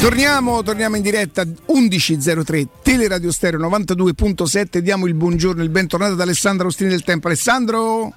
[0.00, 6.68] Torniamo, torniamo in diretta 11.03 Teleradio Stereo 92.7 diamo il buongiorno, il bentornato ad Alessandro
[6.68, 7.26] Ostini del Tempo.
[7.26, 8.12] Alessandro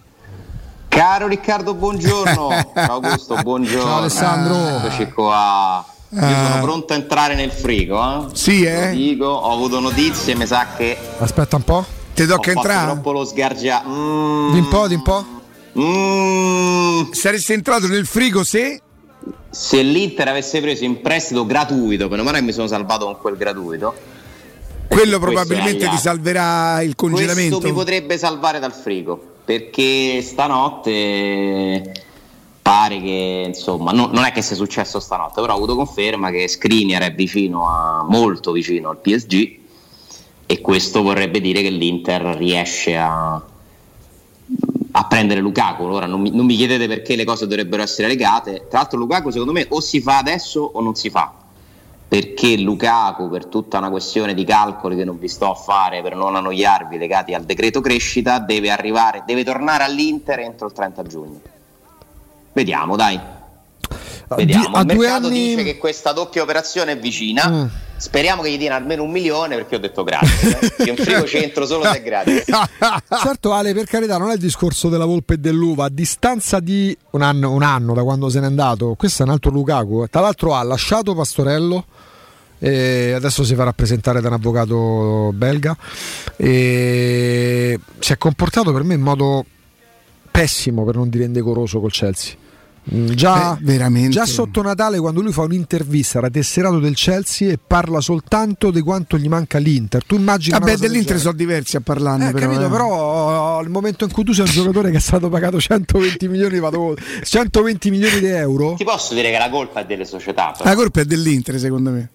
[0.88, 2.50] Caro Riccardo, buongiorno.
[2.76, 3.82] Ciao Augusto, buongiorno.
[3.84, 4.78] Ciao Alessandro.
[4.86, 5.86] Eccoci qua.
[6.12, 6.60] Io sono Ah.
[6.62, 8.36] pronto a entrare nel frigo, eh?
[8.36, 8.92] Sì, Lo eh?
[8.92, 11.86] dico, ho avuto notizie, mi sa che Aspetta un po'.
[12.14, 12.92] Ti tocca entrare?
[12.92, 13.84] troppo lo sgargia.
[13.88, 15.26] Mm, Di un po', di un po'.
[15.80, 17.12] mm.
[17.12, 18.82] Saresti entrato nel frigo se
[19.50, 23.38] Se l'Inter avesse preso in prestito gratuito, meno male che mi sono salvato con quel
[23.38, 23.94] gratuito.
[24.88, 27.58] quello probabilmente ti salverà il congelamento.
[27.58, 32.04] Questo mi potrebbe salvare dal frigo perché stanotte
[32.62, 36.48] pare che insomma no- non è che sia successo stanotte però ho avuto conferma che
[36.48, 39.58] Skriniar è vicino a molto vicino al PSG
[40.46, 43.42] e questo vorrebbe dire che l'Inter riesce a,
[45.00, 48.68] a prendere Lukaku ora non mi, non mi chiedete perché le cose dovrebbero essere legate
[48.70, 51.34] tra l'altro Lukaku secondo me o si fa adesso o non si fa
[52.10, 56.16] perché Lukaku per tutta una questione di calcoli che non vi sto a fare per
[56.16, 61.40] non annoiarvi legati al decreto crescita deve arrivare, deve tornare all'Inter entro il 30 giugno.
[62.52, 63.20] Vediamo, dai.
[64.36, 64.70] Vediamo.
[64.70, 67.48] Di- a il mercato anni- dice che questa doppia operazione è vicina.
[67.48, 67.66] Mm.
[68.00, 70.58] Speriamo che gli diano almeno un milione perché ho detto grazie.
[70.78, 70.84] eh.
[70.86, 72.46] Io in frigo c'entro solo se è gratis.
[73.22, 76.96] Certo Ale, per carità, non è il discorso della volpe e dell'uva, a distanza di
[77.12, 80.22] un anno, un anno da quando se n'è andato, questo è un altro Lukaku, tra
[80.22, 81.86] l'altro ha lasciato Pastorello
[82.58, 85.76] e adesso si fa rappresentare da un avvocato belga
[86.36, 89.46] e si è comportato per me in modo
[90.32, 92.39] pessimo, per non dire indecoroso col Chelsea.
[92.94, 94.10] Mm, Già, Beh, veramente.
[94.10, 98.82] già sotto Natale, quando lui fa un'intervista era tesserato del Chelsea e parla soltanto di
[98.82, 100.04] quanto gli manca l'Inter.
[100.04, 102.48] Tu immagini Vabbè, dell'Inter sono diversi a parlarne, Eh, però.
[102.48, 102.70] capito, eh.
[102.70, 106.60] però al momento in cui tu sei un giocatore che è stato pagato 120 milioni,
[106.60, 110.68] vado- 120 milioni di euro, Ti posso dire che la colpa è delle società, però.
[110.70, 112.10] La colpa è dell'Inter, secondo me.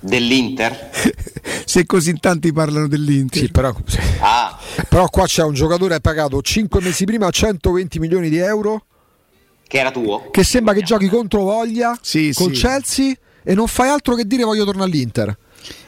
[0.00, 0.90] dell'Inter.
[1.64, 3.42] Se così tanti parlano dell'Inter.
[3.42, 3.98] sì, però, sì.
[4.20, 4.58] Ah,
[4.88, 8.84] però qua c'è un giocatore pagato 5 mesi prima 120 milioni di euro
[9.66, 10.30] che era tuo?
[10.30, 12.60] che sembra che giochi contro voglia Sì, col sì.
[12.60, 13.12] Chelsea
[13.42, 15.36] e non fai altro che dire voglio tornare all'Inter.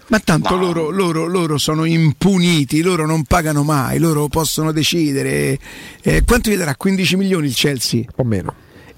[0.08, 0.60] Ma tanto No.
[0.60, 5.58] loro, loro- loro sono impuniti, loro non pagano mai, loro possono decidere.
[6.02, 6.76] Eh, quanto gli darà?
[6.76, 8.02] 15 milioni il Chelsea?
[8.16, 8.54] O meno.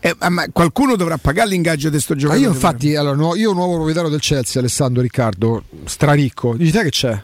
[0.07, 2.45] Eh, ma qualcuno dovrà pagare l'ingaggio di sto Ma giocatore.
[2.45, 6.91] io infatti, allora, no, io nuovo proprietario del Chelsea, Alessandro Riccardo, straricco, dici te che
[6.91, 7.23] c'è?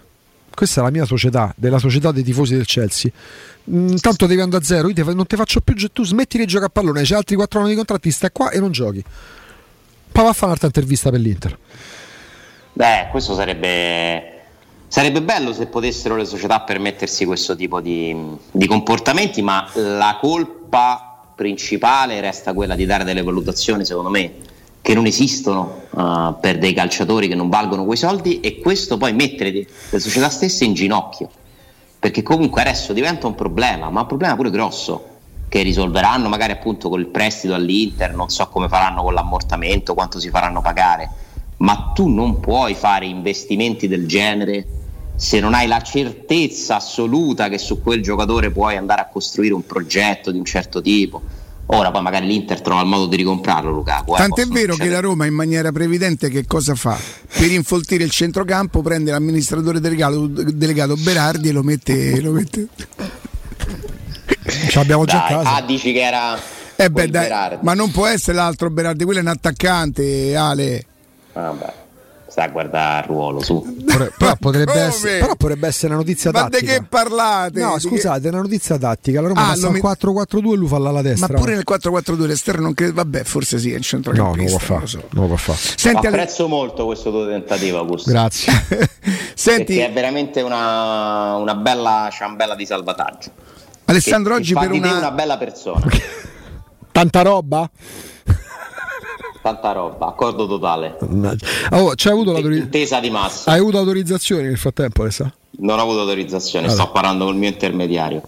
[0.54, 3.10] Questa è la mia società, della società dei tifosi del Chelsea.
[3.70, 6.46] Mm, Tanto devi andare a zero, io te non ti faccio più, tu smetti di
[6.46, 9.04] giocare a pallone, c'hai altri 4 anni di contratti, stai qua e non giochi.
[10.12, 11.58] Poi va a fare un'altra intervista per l'Inter.
[12.72, 14.38] Beh, questo sarebbe.
[14.88, 18.16] Sarebbe bello se potessero le società permettersi questo tipo di,
[18.50, 21.09] di comportamenti, ma la colpa
[21.40, 24.32] principale resta quella di dare delle valutazioni, secondo me,
[24.82, 29.14] che non esistono eh, per dei calciatori che non valgono quei soldi e questo poi
[29.14, 31.30] mettere le società stesse in ginocchio.
[31.98, 35.06] Perché comunque adesso diventa un problema, ma un problema pure grosso,
[35.48, 40.28] che risolveranno magari appunto col prestito all'Inter, non so come faranno con l'ammortamento, quanto si
[40.28, 41.08] faranno pagare,
[41.58, 44.66] ma tu non puoi fare investimenti del genere
[45.20, 49.66] se non hai la certezza assoluta che su quel giocatore puoi andare a costruire un
[49.66, 51.20] progetto di un certo tipo.
[51.66, 54.14] Ora poi magari l'Inter trova il modo di ricomprarlo Lukaku.
[54.14, 56.98] eh, Tant'è vero che la Roma in maniera previdente che cosa fa?
[57.36, 62.20] Per infoltire il centrocampo prende l'amministratore delegato, delegato Berardi e lo mette...
[62.22, 62.66] Lo mette...
[64.48, 65.54] Ce l'abbiamo già a Dai, casa.
[65.56, 66.38] ah, dici che era
[66.76, 70.84] Eh beh, dai, ma non può essere l'altro Berardi, quello è un attaccante, Ale.
[71.34, 71.72] Vabbè,
[72.40, 73.76] sta a guardare il ruolo su.
[73.84, 74.84] Però, però potrebbe Come?
[74.84, 76.72] essere, però potrebbe essere una notizia Ma di tattica.
[76.72, 77.60] che parlate?
[77.60, 79.20] No, Di scusate, è una notizia tattica.
[79.20, 81.38] La Roma Ah, passa al met- 4-4-2 e lui fa l'ala Ma destra.
[81.38, 84.42] pure nel 4-4-2 l'esterno non credo, vabbè, forse sì, è il No, centrocampista.
[84.42, 84.80] non lo può non fare.
[84.80, 85.08] lo so.
[85.10, 85.58] Non lo può fare.
[85.76, 88.10] Senti, Apprezzo molto questo tuo tentativo, Augusto.
[88.10, 88.52] Grazie.
[89.34, 93.30] Senti, Perché è veramente una, una bella ciambella di salvataggio.
[93.86, 94.98] Alessandro, Che- oggi che fa per di una...
[94.98, 95.86] una bella persona.
[96.92, 97.68] Tanta roba?
[99.42, 100.98] Tanta roba, accordo totale.
[101.70, 103.50] Oh, c'hai avuto l'autori- Intesa di massa.
[103.50, 105.36] Hai avuto autorizzazioni nel frattempo, Alessandro?
[105.60, 106.82] Non ho avuto autorizzazione, Allora.
[106.82, 108.22] sto parlando col mio intermediario.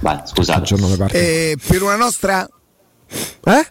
[0.00, 0.74] Vai, scusate.
[1.12, 2.48] eh, per una nostra
[3.44, 3.66] Eh?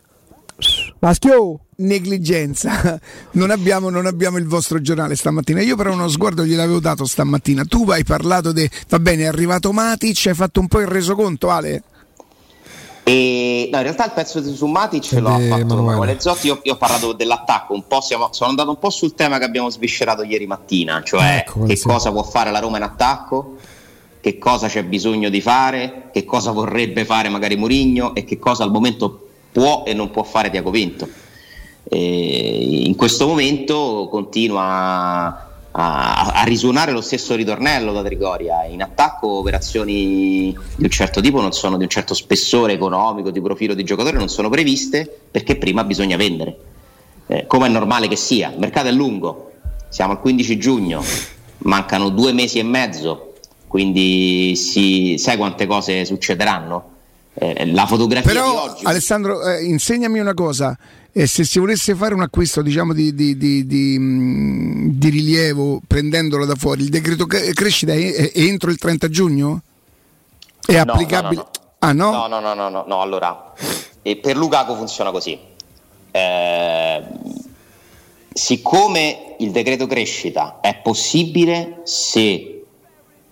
[0.99, 1.59] Maschio!
[1.79, 2.99] negligenza
[3.31, 7.63] non abbiamo, non abbiamo il vostro giornale stamattina io però uno sguardo gliel'avevo dato stamattina
[7.63, 11.49] tu hai parlato di va bene è arrivato Matic hai fatto un po' il resoconto
[11.49, 11.81] Ale
[13.09, 15.81] E, no, in realtà il pezzo di su Matic l'ho Ed è fatto Emanuele.
[15.81, 16.47] Emanuele Zotti.
[16.47, 19.45] Io, io ho parlato dell'attacco, un po' siamo- sono andato un po' sul tema che
[19.45, 21.87] abbiamo sviscerato ieri mattina, cioè Ecco, che sì.
[21.87, 23.55] cosa può fare la Roma in attacco,
[24.21, 28.63] che cosa c'è bisogno di fare, che cosa vorrebbe fare magari Mourinho e che cosa
[28.63, 31.07] al momento può e non può fare Tiago Vinto.
[31.83, 38.65] E in questo momento continua a, a, risuonare lo stesso ritornello da Trigoria.
[38.65, 43.41] In attacco operazioni di un certo tipo non sono di un certo spessore economico, di
[43.41, 46.57] profilo di giocatore, non sono previste perché prima bisogna vendere.
[47.27, 49.51] Eh, come è normale che sia, il mercato è lungo,
[49.89, 51.03] siamo al 15 giugno,
[51.59, 53.33] mancano due mesi e mezzo,
[53.67, 56.97] quindi si, sai quante cose succederanno?
[57.33, 58.85] Eh, la fotografia Però, di oggi.
[58.85, 60.77] Alessandro, eh, insegnami una cosa.
[61.11, 66.55] E se si volesse fare un acquisto diciamo, di, di, di, di, rilievo prendendolo da
[66.55, 69.61] fuori, il decreto crescita è, è entro il 30 giugno?
[70.65, 71.35] È no, applicabile?
[71.35, 72.11] No, no, ah, no?
[72.11, 73.53] No, no, no, no, no, allora,
[74.01, 75.37] per Lukaku funziona così.
[76.11, 77.03] Eh,
[78.31, 82.63] siccome il decreto crescita è possibile se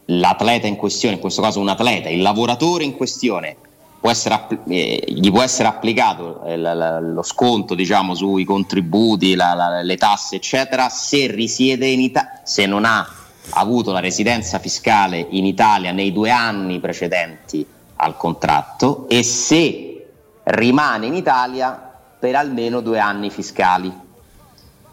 [0.05, 3.57] l'atleta in questione, in questo caso un atleta, il lavoratore in questione
[3.99, 9.35] può essere, eh, gli può essere applicato eh, la, la, lo sconto diciamo, sui contributi,
[9.35, 13.07] la, le tasse, eccetera, se risiede in Italia, se non ha
[13.51, 17.65] avuto la residenza fiscale in Italia nei due anni precedenti
[17.97, 20.07] al contratto e se
[20.43, 24.05] rimane in Italia per almeno due anni fiscali.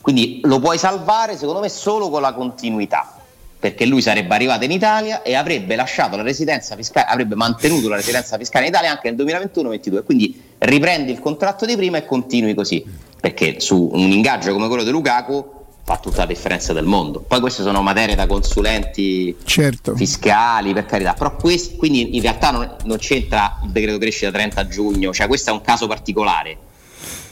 [0.01, 3.18] quindi lo puoi salvare secondo me solo con la continuità
[3.59, 7.97] perché lui sarebbe arrivato in Italia e avrebbe lasciato la residenza fiscale, avrebbe mantenuto la
[7.97, 10.03] residenza fiscale in Italia anche nel 2021-2022.
[10.05, 12.85] Quindi riprendi il contratto di prima e continui così,
[13.19, 17.19] perché su un ingaggio come quello di Lukaku fa tutta la differenza del mondo.
[17.19, 19.93] Poi queste sono materie da consulenti certo.
[19.95, 24.67] fiscali, per carità, però questi, quindi in realtà non, non c'entra il decreto crescita 30
[24.67, 26.67] giugno, cioè questo è un caso particolare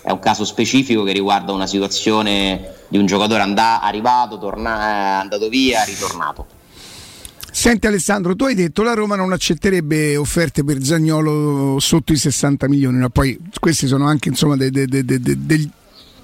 [0.07, 5.49] è un caso specifico che riguarda una situazione di un giocatore andà, arrivato, torna, andato
[5.49, 6.47] via, ritornato.
[7.51, 12.15] Senti Alessandro, tu hai detto che la Roma non accetterebbe offerte per Zagnolo sotto i
[12.15, 13.09] 60 milioni, no?
[13.09, 15.69] poi questi sono anche insomma, de, de, de, degli,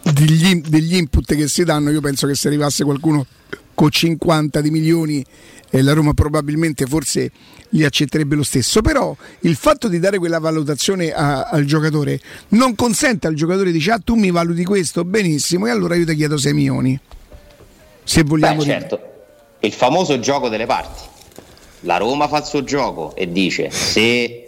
[0.01, 3.25] degli input che si danno, io penso che se arrivasse qualcuno
[3.74, 5.25] con 50 di milioni
[5.70, 7.32] e la Roma probabilmente forse
[7.70, 12.75] li accetterebbe lo stesso, però il fatto di dare quella valutazione a, al giocatore non
[12.75, 16.15] consente al giocatore di dire ah tu mi valuti questo benissimo e allora io ti
[16.15, 17.00] chiedo 6 milioni.
[18.03, 19.00] Se vogliamo Beh, certo,
[19.62, 21.01] il famoso gioco delle parti.
[21.82, 24.44] La Roma fa il suo gioco e dice se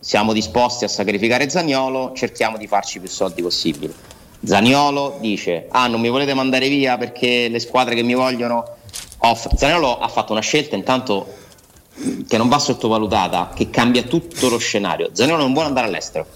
[0.00, 3.94] siamo disposti a sacrificare Zagnolo cerchiamo di farci più soldi possibili.
[4.44, 8.64] Zagnolo dice ah non mi volete mandare via perché le squadre che mi vogliono
[9.18, 9.54] off.
[9.54, 11.40] Zaniolo ha fatto una scelta intanto
[12.26, 15.10] che non va sottovalutata, che cambia tutto lo scenario.
[15.12, 16.26] Zaniolo non vuole andare all'estero,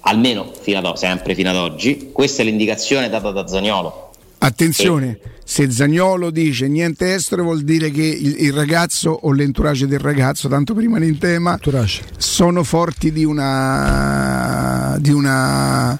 [0.00, 2.10] almeno fino ad, sempre fino ad oggi.
[2.12, 4.10] Questa è l'indicazione data da Zaniolo.
[4.38, 5.30] Attenzione, e...
[5.44, 10.48] se Zagnolo dice niente estero vuol dire che il, il, ragazzo o l'entourage del ragazzo,
[10.48, 12.02] tanto per rimanere in tema, entourage.
[12.16, 15.98] sono forti di una, di una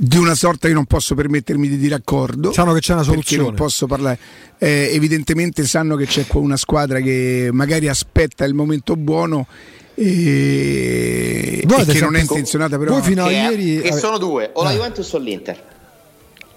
[0.00, 2.52] di una sorta io non posso permettermi di dire accordo.
[2.52, 3.42] Sanno che c'è una soluzione.
[3.42, 4.18] non posso parlare.
[4.58, 9.46] Eh, evidentemente sanno che c'è una squadra che magari aspetta il momento buono
[9.94, 12.92] e, e che non è intenzionata però.
[12.92, 13.80] Voi fino a ieri.
[13.80, 14.72] Che sono due, o la ah.
[14.72, 15.64] Juventus o l'Inter.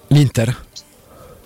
[0.07, 0.65] L'Inter?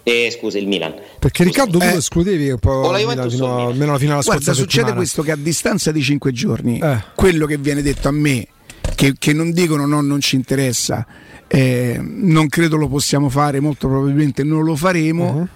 [0.04, 0.94] Eh, scusa, il Milan.
[1.18, 1.46] Perché.
[1.46, 4.96] Riccardo tu eh, escludevi un po' Milan, fino, almeno alla fine della Guarda, succede settimana.
[4.96, 7.04] questo che a distanza di cinque giorni eh.
[7.16, 8.48] quello che viene detto a me
[8.96, 11.06] che, che non dicono no, non ci interessa
[11.48, 15.32] eh, non credo lo possiamo fare, molto probabilmente non lo faremo.
[15.32, 15.48] Uh-huh.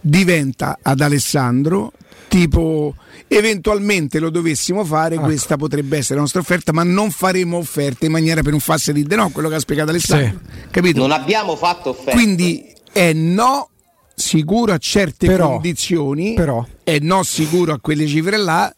[0.00, 1.92] diventa ad Alessandro
[2.28, 2.94] tipo
[3.28, 5.24] eventualmente lo dovessimo fare, ecco.
[5.24, 8.92] questa potrebbe essere la nostra offerta, ma non faremo offerte in maniera per non farsi
[8.92, 10.40] di no, quello che ha spiegato Alessandro.
[10.42, 10.68] Sì.
[10.70, 11.00] Capito?
[11.00, 12.12] Non abbiamo fatto offerte.
[12.12, 13.70] Quindi è no
[14.14, 16.64] sicuro a certe però, condizioni, però.
[16.82, 18.72] è no sicuro a quelle cifre là.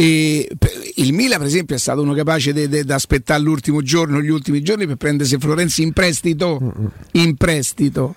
[0.00, 0.48] E
[0.94, 4.86] il Mila, per esempio, è stato uno capace di aspettare l'ultimo giorno, gli ultimi giorni
[4.86, 6.72] per prendersi Florenzi in prestito.
[7.12, 8.14] In prestito,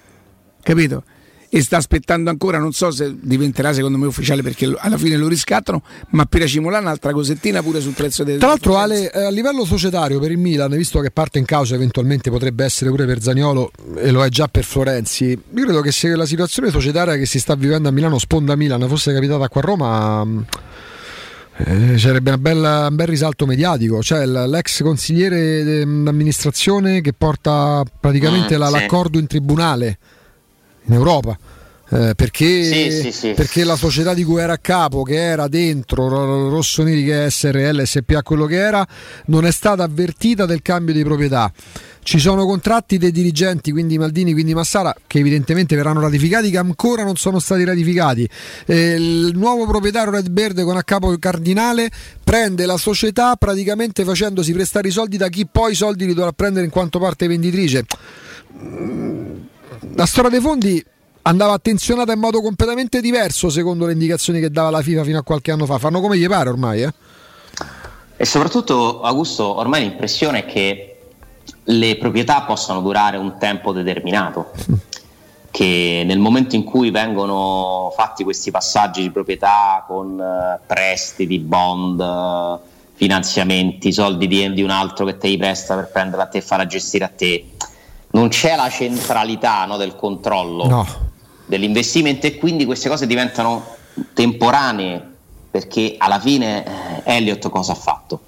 [0.61, 1.03] capito?
[1.49, 5.27] e sta aspettando ancora, non so se diventerà secondo me ufficiale perché alla fine lo
[5.27, 8.39] riscattano, ma Pira Cimola un'altra cosettina pure sul prezzo del...
[8.39, 11.75] Tra l'altro Ale, eh, a livello societario per il Milan, visto che parte in causa
[11.75, 15.91] eventualmente potrebbe essere pure per Zagnolo e lo è già per Florenzi, io credo che
[15.91, 19.61] se la situazione societaria che si sta vivendo a Milano sponda Milan fosse capitata qua
[19.61, 20.71] a Roma...
[21.55, 28.59] Eh, sarebbe bella, un bel risalto mediatico, cioè l'ex consigliere d'amministrazione che porta praticamente mm,
[28.59, 28.71] la, sì.
[28.71, 29.97] l'accordo in tribunale
[30.85, 31.37] in Europa.
[31.89, 33.33] Eh, perché, sì, sì, sì.
[33.33, 37.83] perché, la società di cui era a capo, che era dentro Rossoneri, che è SRL,
[37.83, 38.87] SPA, quello che era,
[39.25, 41.51] non è stata avvertita del cambio di proprietà.
[42.03, 47.03] Ci sono contratti dei dirigenti, quindi Maldini, quindi Massara, che evidentemente verranno ratificati, che ancora
[47.03, 48.29] non sono stati ratificati.
[48.65, 51.89] Eh, il nuovo proprietario Red Bird con a capo il Cardinale
[52.23, 56.31] prende la società praticamente facendosi prestare i soldi da chi poi i soldi li dovrà
[56.31, 57.85] prendere in quanto parte venditrice
[59.95, 60.83] la storia dei fondi
[61.23, 65.23] andava attenzionata in modo completamente diverso secondo le indicazioni che dava la FIFA fino a
[65.23, 65.77] qualche anno fa.
[65.77, 66.83] Fanno come gli pare ormai.
[66.83, 66.93] Eh?
[68.17, 70.92] E soprattutto, Augusto, ormai l'impressione è che
[71.65, 74.51] le proprietà possano durare un tempo determinato.
[75.51, 82.59] Che nel momento in cui vengono fatti questi passaggi di proprietà con eh, prestiti, bond,
[82.95, 86.41] finanziamenti, soldi di, di un altro che te li presta per prenderla a te e
[86.41, 87.45] farla gestire a te,
[88.11, 90.87] non c'è la centralità no, del controllo no.
[91.45, 93.65] dell'investimento e quindi queste cose diventano
[94.13, 95.11] temporanee
[95.49, 96.65] perché alla fine
[97.03, 98.19] eh, Elliott cosa ha fatto?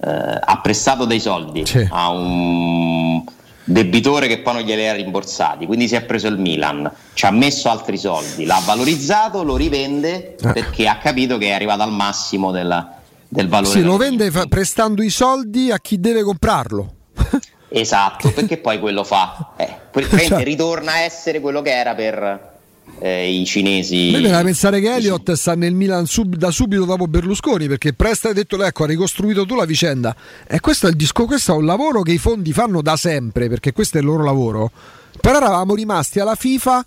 [0.00, 1.86] Eh, ha prestato dei soldi sì.
[1.90, 3.24] a un
[3.64, 7.30] debitore che poi non glieli ha rimborsati, quindi si è preso il Milan, ci ha
[7.30, 10.52] messo altri soldi, l'ha valorizzato, lo rivende eh.
[10.52, 12.86] perché ha capito che è arrivato al massimo del,
[13.28, 13.78] del valore.
[13.78, 16.94] Sì, lo vende fa- prestando i soldi a chi deve comprarlo.
[17.70, 19.76] Esatto, perché poi quello fa, eh,
[20.26, 20.42] cioè.
[20.42, 22.57] ritorna a essere quello che era per
[22.98, 24.10] eh, i cinesi.
[24.12, 28.30] Mi viene pensare che Elliott sta nel Milan sub, da subito dopo Berlusconi perché Presta
[28.30, 30.14] ha detto ecco ha ricostruito tu la vicenda
[30.46, 33.72] e questo è disco, questo è un lavoro che i fondi fanno da sempre perché
[33.72, 34.70] questo è il loro lavoro.
[35.20, 36.86] Però eravamo rimasti alla FIFA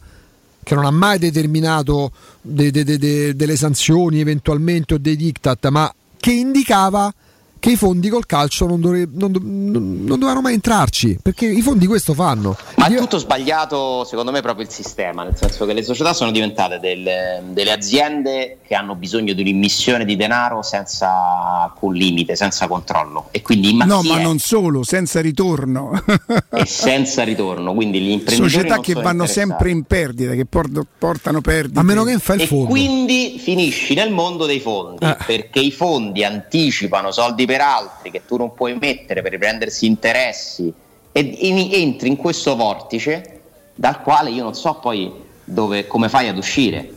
[0.64, 5.94] che non ha mai determinato de, de, de, delle sanzioni eventualmente o dei diktat, ma
[6.18, 7.12] che indicava
[7.62, 11.62] che i fondi col calcio non, dovre, non, non, non, dovevano mai entrarci, perché i
[11.62, 12.58] fondi questo fanno.
[12.78, 16.32] Ma è tutto sbagliato, secondo me, proprio il sistema, nel senso che le società sono
[16.32, 22.68] diventate delle, delle aziende che hanno bisogno di un'immissione di denaro senza alcun limite, senza
[22.68, 23.28] controllo.
[23.30, 24.24] E quindi no, ma è?
[24.24, 25.92] non solo, senza ritorno.
[26.50, 31.80] e senza ritorno, quindi gli imprenditori società che vanno sempre in perdita, che portano perdita.
[31.80, 32.66] A meno che non fa il fondo.
[32.66, 35.16] E quindi finisci nel mondo dei fondi, eh.
[35.28, 40.74] perché i fondi anticipano soldi per altri che tu non puoi mettere per riprendersi interessi
[41.12, 41.38] e
[41.74, 43.42] entri in questo vortice
[43.76, 45.12] dal quale io non so poi
[45.44, 46.94] dove, come fai ad uscire.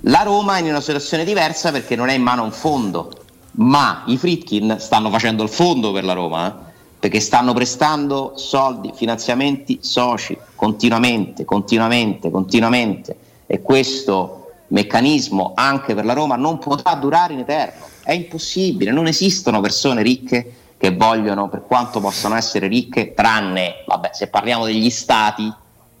[0.00, 3.10] La Roma è in una situazione diversa perché non è in mano un fondo,
[3.52, 6.72] ma i Fritkin stanno facendo il fondo per la Roma, eh?
[7.00, 16.12] perché stanno prestando soldi, finanziamenti soci continuamente, continuamente, continuamente e questo meccanismo anche per la
[16.12, 21.64] Roma non potrà durare in eterno è impossibile, non esistono persone ricche che vogliono, per
[21.66, 25.52] quanto possano essere ricche, tranne, vabbè, se parliamo degli stati,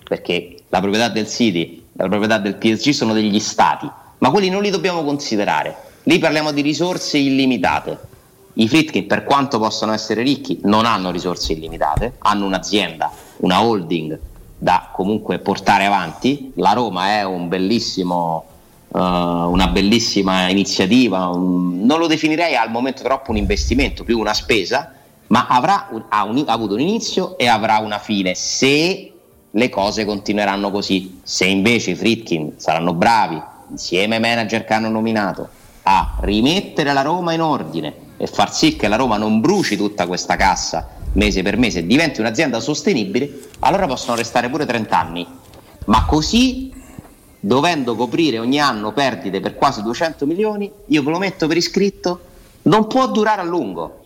[0.04, 4.62] perché la proprietà del City, la proprietà del PSG sono degli stati, ma quelli non
[4.62, 5.76] li dobbiamo considerare.
[6.04, 7.98] Lì parliamo di risorse illimitate.
[8.52, 14.16] I Fritkin, per quanto possano essere ricchi, non hanno risorse illimitate, hanno un'azienda, una holding
[14.56, 16.52] da comunque portare avanti.
[16.54, 18.44] La Roma è un bellissimo
[18.96, 24.34] uh, una bellissima iniziativa, un, non lo definirei al momento troppo un investimento, più una
[24.34, 24.92] spesa,
[25.28, 29.12] ma avrà un, ha, un, ha avuto un inizio e avrà una fine se
[29.50, 31.20] le cose continueranno così.
[31.22, 35.48] Se invece i Fritkin saranno bravi, insieme ai manager che hanno nominato,
[35.82, 40.06] a rimettere la Roma in ordine e far sì che la Roma non bruci tutta
[40.06, 45.26] questa cassa mese per mese e diventi un'azienda sostenibile, allora possono restare pure 30 anni.
[45.86, 46.72] Ma così
[47.46, 52.20] dovendo coprire ogni anno perdite per quasi 200 milioni, io ve lo metto per iscritto,
[52.62, 54.00] non può durare a lungo.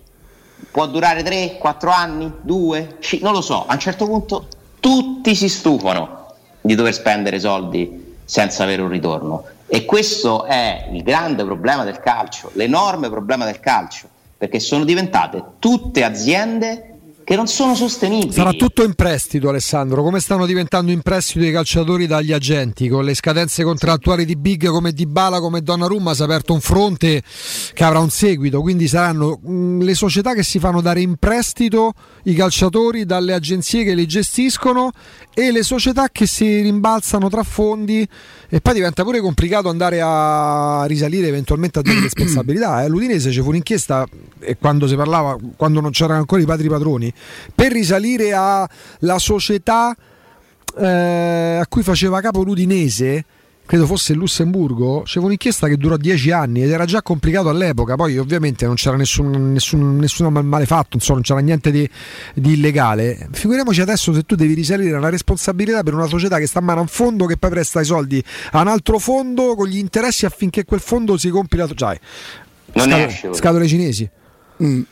[0.70, 3.64] Può durare 3, 4 anni, 2, 5, non lo so.
[3.66, 4.47] A un certo punto
[4.78, 9.44] tutti si stufano di dover spendere soldi senza avere un ritorno.
[9.66, 14.06] E questo è il grande problema del calcio, l'enorme problema del calcio,
[14.37, 16.89] perché sono diventate tutte aziende
[17.30, 18.32] che non sono sostenibili.
[18.32, 20.02] Sarà tutto in prestito, Alessandro.
[20.02, 22.88] Come stanno diventando in prestito i calciatori dagli agenti?
[22.88, 26.60] Con le scadenze contrattuali di Big come Di Bala, come Donnarumma, si è aperto un
[26.60, 27.22] fronte
[27.72, 28.60] che avrà un seguito.
[28.60, 31.92] Quindi saranno mh, mm, le società che si fanno dare in prestito
[32.25, 34.90] i calciatori dalle agenzie che li gestiscono
[35.32, 38.08] e le società che si rimbalzano tra fondi.
[38.49, 42.82] E poi diventa pure complicato andare a risalire eventualmente a delle responsabilità.
[42.82, 42.88] Eh.
[42.88, 44.04] L'Udinese c'è fu un'inchiesta
[44.40, 47.12] e quando si parlava, quando non c'erano ancora i padri padroni
[47.54, 49.94] per risalire alla società
[50.78, 53.24] eh, a cui faceva capo l'Udinese
[53.70, 57.94] credo fosse il Lussemburgo, c'era un'inchiesta che durò dieci anni ed era già complicato all'epoca,
[57.94, 61.88] poi ovviamente non c'era nessun, nessun, nessun malefatto, insomma, non c'era niente di,
[62.34, 63.28] di, illegale.
[63.30, 66.80] Figuriamoci adesso se tu devi risalire una responsabilità per una società che sta a mano
[66.80, 70.26] a un fondo che poi presta i soldi a un altro fondo con gli interessi
[70.26, 71.68] affinché quel fondo si compila.
[71.72, 71.96] Cioè,
[72.74, 74.10] scatole, scatole cinesi.
[74.64, 74.82] Mm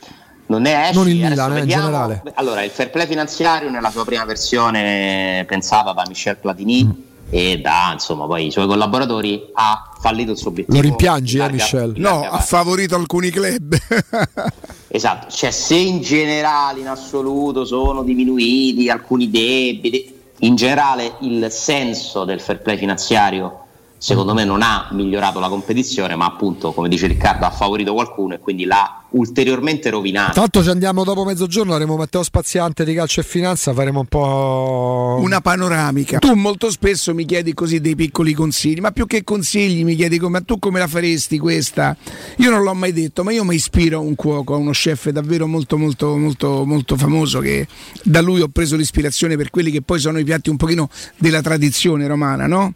[0.49, 0.93] non ne esce.
[0.93, 2.23] Non il Milan, eh, in generale.
[2.35, 6.91] Allora, il fair play finanziario nella sua prima versione pensava da Michel Platini mm.
[7.29, 10.77] e da insomma poi i suoi collaboratori ha fallito il suo obiettivo.
[10.77, 11.93] Lo rimpiangi, eh, Michel?
[11.97, 13.77] No, ha favorito alcuni club.
[14.87, 22.25] esatto, cioè se in generale in assoluto sono diminuiti alcuni debiti, in generale il senso
[22.25, 23.65] del fair play finanziario
[23.99, 28.33] secondo me non ha migliorato la competizione, ma appunto, come dice Riccardo, ha favorito qualcuno
[28.33, 30.39] e quindi l'ha ulteriormente rovinato.
[30.39, 35.17] Tanto ci andiamo dopo mezzogiorno, avremo Matteo Spaziante di calcio e finanza, faremo un po'
[35.19, 36.19] una panoramica.
[36.19, 40.17] Tu molto spesso mi chiedi così dei piccoli consigli, ma più che consigli mi chiedi
[40.17, 41.95] come tu come la faresti questa?
[42.37, 45.09] Io non l'ho mai detto, ma io mi ispiro a un cuoco, a uno chef
[45.09, 47.67] davvero molto molto molto molto famoso che
[48.03, 51.41] da lui ho preso l'ispirazione per quelli che poi sono i piatti un pochino della
[51.41, 52.73] tradizione romana, no?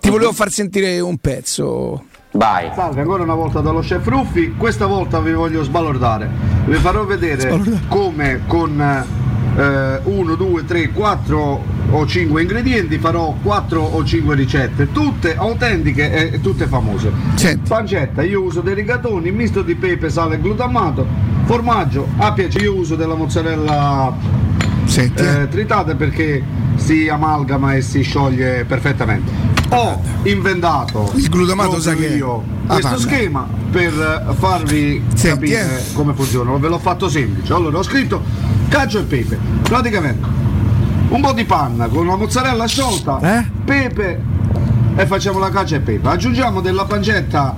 [0.00, 2.04] Ti volevo far sentire un pezzo.
[2.32, 2.70] Vai.
[2.74, 4.54] Salve, ancora una volta dallo chef Ruffi.
[4.56, 6.28] Questa volta vi voglio sbalordare.
[6.66, 7.80] Vi farò vedere Sbalordare.
[7.88, 9.04] come con
[10.04, 16.40] 1, 2, 3, 4 o 5 ingredienti farò 4 o 5 ricette, tutte autentiche e
[16.40, 17.10] tutte famose.
[17.34, 17.68] Senti.
[17.68, 21.06] Pancetta, io uso dei rigatoni, misto di pepe, sale e glutamato.
[21.44, 24.14] Formaggio, a piace, io uso della mozzarella
[24.88, 25.22] Senti.
[25.22, 26.42] Eh, tritata perché
[26.76, 29.30] si amalgama e si scioglie perfettamente
[29.70, 32.98] ho inventato il glutamato sa che io ah, questo parla.
[32.98, 35.92] schema per farvi Senti, capire eh.
[35.92, 38.22] come funziona ve l'ho fatto semplice allora ho scritto
[38.68, 40.26] cacio e pepe praticamente
[41.10, 43.44] un po' di panna con la mozzarella sciolta eh?
[43.64, 44.22] pepe
[44.96, 47.54] e facciamo la cacio e pepe aggiungiamo della pancetta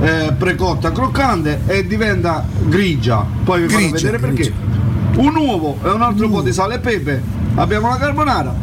[0.00, 4.77] eh, precotta croccante e diventa grigia poi vi farò vedere perché grigia.
[5.18, 6.32] Un uovo e un altro mm.
[6.32, 7.22] po' di sale e pepe
[7.54, 8.54] abbiamo la carbonara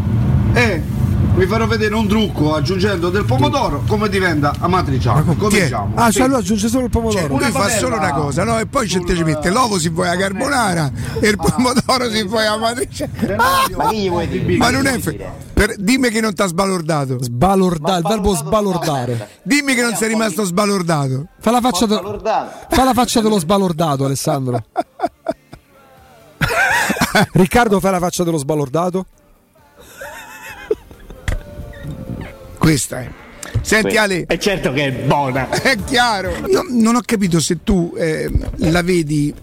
[0.53, 0.81] e
[1.35, 5.35] vi farò vedere un trucco aggiungendo del pomodoro come diventa amatriciano.
[5.35, 5.91] Cominciamo.
[5.95, 7.27] Ah, cioè lui aggiunge solo il pomodoro.
[7.27, 8.57] Cioè, lui fa solo una cosa, no?
[8.57, 9.05] E poi sul...
[9.05, 10.89] ci mette l'uovo si vuoi a carbonara
[11.19, 13.11] e il pomodoro si vuoi a matriciano.
[13.35, 13.91] Ah, ma,
[14.57, 14.97] ma non è
[15.53, 17.21] per, dimmi che non ti ha sbalordato.
[17.21, 19.29] Sbalordato, il verbo sbalordare.
[19.43, 21.27] Dimmi che non sei rimasto sbalordato.
[21.39, 22.01] Fa la faccia, de...
[22.69, 24.63] fa la faccia dello sbalordato, Alessandro.
[27.33, 29.05] Riccardo, fa la faccia dello sbalordato.
[32.57, 33.09] Questa è.
[33.61, 34.25] Senti Ale.
[34.25, 35.49] È certo che è buona.
[35.61, 36.31] È chiaro.
[36.47, 39.33] Io non ho capito se tu eh, la vedi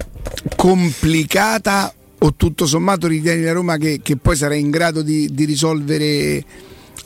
[0.56, 5.44] complicata o tutto sommato ritieni la Roma che, che poi sarà in grado di, di,
[5.44, 6.44] risolvere,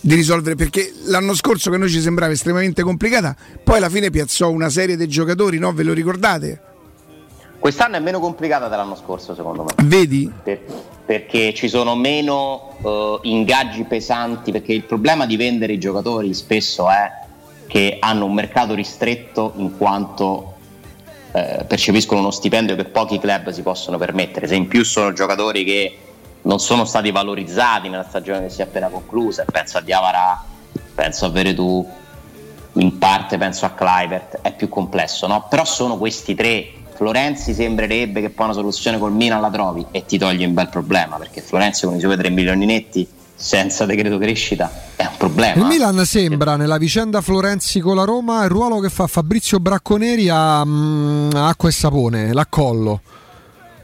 [0.00, 4.50] di risolvere perché l'anno scorso che noi ci sembrava estremamente complicata poi alla fine piazzò
[4.50, 6.60] una serie di giocatori no ve lo ricordate?
[7.66, 10.32] Quest'anno è meno complicata dell'anno scorso secondo me vedi?
[10.40, 10.60] Per,
[11.04, 16.88] perché ci sono meno uh, ingaggi pesanti, perché il problema di vendere i giocatori spesso
[16.88, 17.10] è
[17.66, 20.54] che hanno un mercato ristretto in quanto
[21.32, 25.64] eh, percepiscono uno stipendio che pochi club si possono permettere, se in più sono giocatori
[25.64, 25.98] che
[26.42, 30.40] non sono stati valorizzati nella stagione che si è appena conclusa, penso a Diavara,
[30.94, 31.84] penso a Veretù,
[32.74, 35.48] in parte penso a Clivert, è più complesso, no?
[35.48, 40.04] però sono questi tre Florenzi sembrerebbe che poi una soluzione col Milan la trovi e
[40.04, 43.06] ti toglie un bel problema perché Florenzi con i suoi 3 milioni netti
[43.38, 45.60] senza decreto crescita è un problema.
[45.60, 50.28] Il Milan sembra nella vicenda Florenzi con la Roma il ruolo che fa Fabrizio Bracconeri
[50.30, 53.00] a, mm, a acqua e sapone, l'accollo.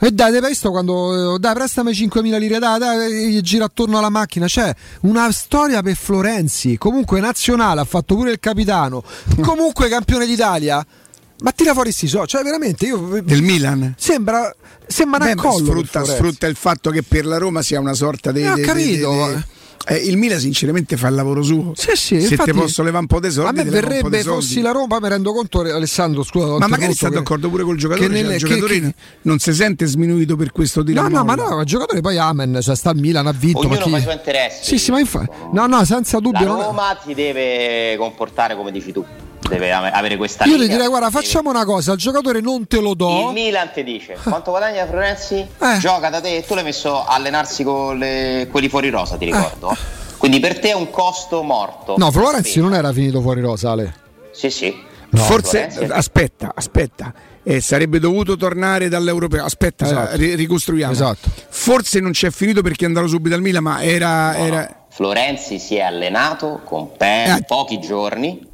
[0.04, 4.46] E dai, avete visto quando dai, prestami 5.000 lire, dai, dai, gira attorno alla macchina.
[4.46, 9.04] C'è una storia per Florenzi, comunque nazionale, ha fatto pure il capitano,
[9.42, 10.84] comunque campione d'Italia.
[11.42, 13.94] Ma tira fuori sti so, cioè veramente io del Milan.
[13.98, 14.54] Sembra
[14.86, 18.54] sembra Beh, sfrutta, sfrutta, il fatto che per la Roma sia una sorta di, eh,
[18.54, 19.60] di, capito.
[19.84, 21.72] Eh, il Milan sinceramente fa il lavoro suo.
[21.74, 24.60] Sì, sì, Se infatti, te posso levare un po' di soldi, a me verrebbe fossi
[24.60, 28.14] la Roma, mi rendo conto Alessandro, scusa, ma magari sta d'accordo pure col giocatore, che
[28.14, 31.34] cioè, nelle, il giocatore che, non si sente sminuito per questo di No, no, ma
[31.34, 33.90] no, il giocatore poi amen, cioè sta al Milan ha vinto, Ognuno ma chi...
[33.90, 34.64] fa i suoi interessi.
[34.64, 38.92] Sì, sì, ma infatti No, no, senza dubbio La Roma ti deve comportare come dici
[38.92, 39.04] tu
[39.48, 42.94] deve avere questa Io ti direi, guarda, facciamo una cosa: il giocatore non te lo
[42.94, 43.28] do.
[43.28, 45.36] Il Milan ti dice quanto guadagna Florenzi?
[45.36, 45.78] Eh.
[45.78, 49.24] Gioca da te e tu l'hai messo a allenarsi con le, quelli fuori rosa, ti
[49.26, 49.70] ricordo.
[49.70, 50.00] Eh.
[50.16, 51.96] Quindi per te è un costo morto.
[51.98, 53.94] No, Florenzi non era finito fuori rosa, Ale.
[54.30, 54.74] Sì, sì.
[55.10, 55.92] No, Forse Florenzi...
[55.92, 57.12] aspetta, aspetta.
[57.42, 59.44] Eh, sarebbe dovuto tornare dall'Europeo.
[59.44, 60.16] Aspetta, esatto.
[60.16, 60.92] ri- ricostruiamo.
[60.92, 61.28] Esatto.
[61.48, 64.30] Forse non c'è finito perché è andato subito al Milan, ma era.
[64.30, 64.84] No, era...
[64.90, 67.44] Florenzi si è allenato con Pe- eh.
[67.44, 68.50] pochi giorni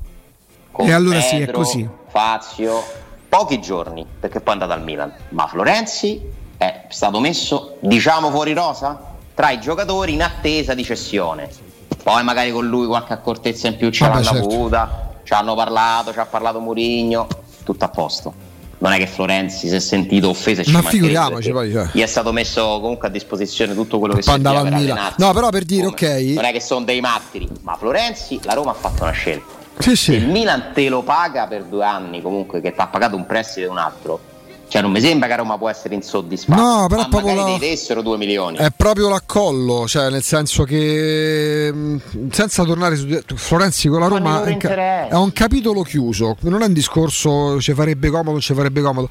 [0.78, 1.88] e allora Pedro, sì, è così.
[2.08, 2.82] Fazio,
[3.28, 5.12] pochi giorni perché poi è andato al Milan.
[5.30, 6.20] Ma Florenzi
[6.56, 9.00] è stato messo, diciamo, fuori rosa
[9.34, 11.48] tra i giocatori in attesa di cessione.
[12.02, 14.48] Poi magari con lui qualche accortezza in più ce l'hanno certo.
[14.48, 17.26] avuta, ci hanno parlato, ci ha parlato Murigno,
[17.64, 18.46] tutto a posto.
[18.78, 21.72] Non è che Florenzi si è sentito offeso e Ma figuriamoci poi.
[21.72, 21.88] Cioè.
[21.92, 25.14] Gli è stato messo comunque a disposizione tutto quello che si andava al Milan.
[25.16, 25.94] No, però per dire, Come?
[25.94, 26.34] ok.
[26.34, 29.96] Non è che sono dei matteri, ma Florenzi, la Roma ha fatto una scelta sì,
[29.96, 30.12] sì.
[30.12, 33.66] il Milan te lo paga per due anni comunque che ti ha pagato un prestito
[33.66, 34.20] e un altro.
[34.68, 37.56] Cioè non mi sembra che Roma può essere insoddisfatta no però ma proprio la...
[37.58, 38.58] dessero 2 milioni.
[38.58, 41.72] è proprio l'accollo cioè nel senso che
[42.30, 46.36] senza tornare su Florenzi con la Roma è un, ca- è un, capitolo chiuso.
[46.40, 49.08] Non è un discorso ci farebbe comodo ci farebbe comodo.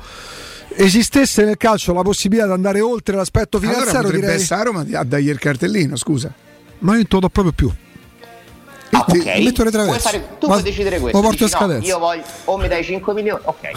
[0.79, 4.41] Esistesse nel calcio la possibilità di andare oltre l'aspetto finanziario allora potrebbe direi...
[4.41, 6.31] essere Roma a dargli il cartellino scusa.
[6.79, 7.71] Ma io non te lo do proprio più
[8.91, 9.25] Ah, ok.
[9.39, 9.99] Metto le traverse.
[9.99, 11.17] Fare, tu Ma puoi decidere questo.
[11.17, 13.71] Lo porto Dici, no, io voglio o mi dai 5 milioni, ok.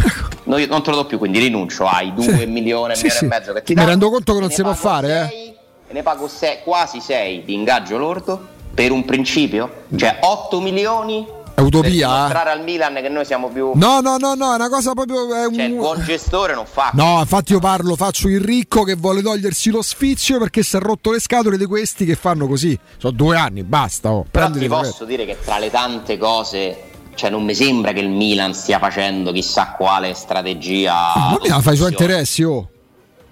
[0.44, 2.46] No, io non te lo do più, quindi rinuncio ai 2 sì.
[2.46, 3.24] milioni sì, sì.
[3.24, 5.56] e mezzo che ti Mi rendo conto che non si può fare, 6, eh.
[5.88, 11.26] E ne pago 6, quasi 6 di ingaggio lordo per un principio, cioè 8 milioni
[11.56, 12.08] utopia.
[12.08, 13.72] Per mostrare al Milan che noi siamo più.
[13.74, 15.34] No, no, no, no, è una cosa proprio.
[15.34, 15.54] È un...
[15.54, 16.90] Cioè, il buon gestore non fa.
[16.94, 20.80] No, infatti io parlo, faccio il ricco che vuole togliersi lo sfizio perché si è
[20.80, 22.78] rotto le scatole di questi che fanno così.
[22.98, 24.10] Sono due anni, basta.
[24.10, 24.24] Oh.
[24.30, 26.84] Però ti posso dire che tra le tante cose
[27.14, 31.12] cioè non mi sembra che il Milan stia facendo chissà quale strategia.
[31.14, 32.70] Ma Milan fa i suoi interessi, oh.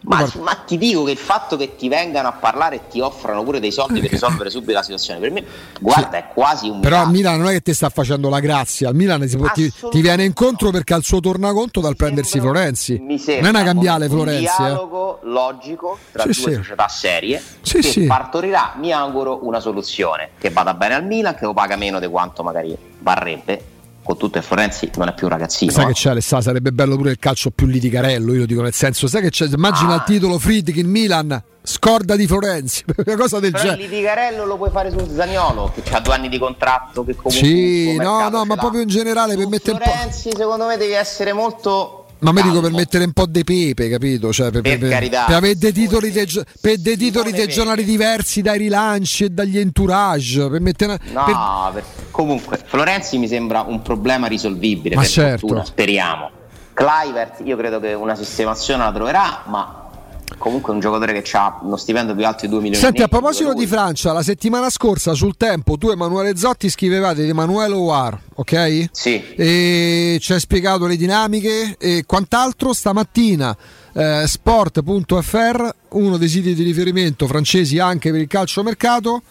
[0.01, 3.43] Ma, ma, ti dico che il fatto che ti vengano a parlare e ti offrano
[3.43, 5.45] pure dei soldi per risolvere subito la situazione, per me,
[5.81, 6.17] guarda, sì.
[6.17, 6.81] è quasi un.
[6.81, 10.01] Però a Milan non è che ti sta facendo la grazia, al Milan ti, ti,
[10.01, 12.99] viene incontro perché ha il suo tornaconto dal prendersi Florenzi.
[13.01, 14.45] Mi sembra non è una cambiale Florenzi.
[14.61, 14.69] Un eh.
[14.69, 15.27] dialogo eh.
[15.27, 16.57] logico tra sì, due sì.
[16.57, 21.45] società serie sì, che partorirà, mi auguro, una soluzione che vada bene al Milan, che
[21.45, 23.77] lo paga meno di quanto magari varrebbe
[24.09, 25.71] con tutto e Florenzi non è più un ragazzino.
[25.71, 28.73] Sai che c'è Alessà, sarebbe bello pure il calcio più litigarello, io lo dico nel
[28.73, 29.97] senso, sai che c'è, immagina ah.
[29.97, 33.83] il titolo Friedkin Milan, scorda di Florenzi, una cosa del genere.
[33.83, 37.47] il litigarello lo puoi fare su Zagnolo, che ha due anni di contratto, che comunque
[37.47, 41.98] Sì, no, no, ma proprio in generale per mettere Florenzi, secondo me devi essere molto
[42.21, 44.33] ma mi dico per mettere un po' di pepe, capito?
[44.33, 46.27] Cioè, per, per, per, carità, per avere dei titoli, dei,
[46.61, 50.49] per dei titoli dei giornali diversi dai rilanci e dagli entourage.
[50.49, 51.85] Per mettere una, no, per...
[52.11, 54.95] comunque Florenzi mi sembra un problema risolvibile.
[54.95, 55.39] Ma per certo.
[55.39, 56.31] Fortuna, speriamo.
[56.75, 59.88] Clivert, io credo che una sistemazione la troverà, ma
[60.37, 63.55] comunque un giocatore che ha uno stipendio più alto di 2 milioni Senti, a proposito
[63.55, 68.89] di Francia, la settimana scorsa sul tempo tu Emanuele Zotti scrivevate di Emanuele Ouar, ok?
[68.93, 69.23] Sì.
[69.35, 73.57] E ci hai spiegato le dinamiche e quant'altro stamattina
[73.93, 79.23] eh, sport.fr, uno dei siti di riferimento francesi anche per il calcio mercato,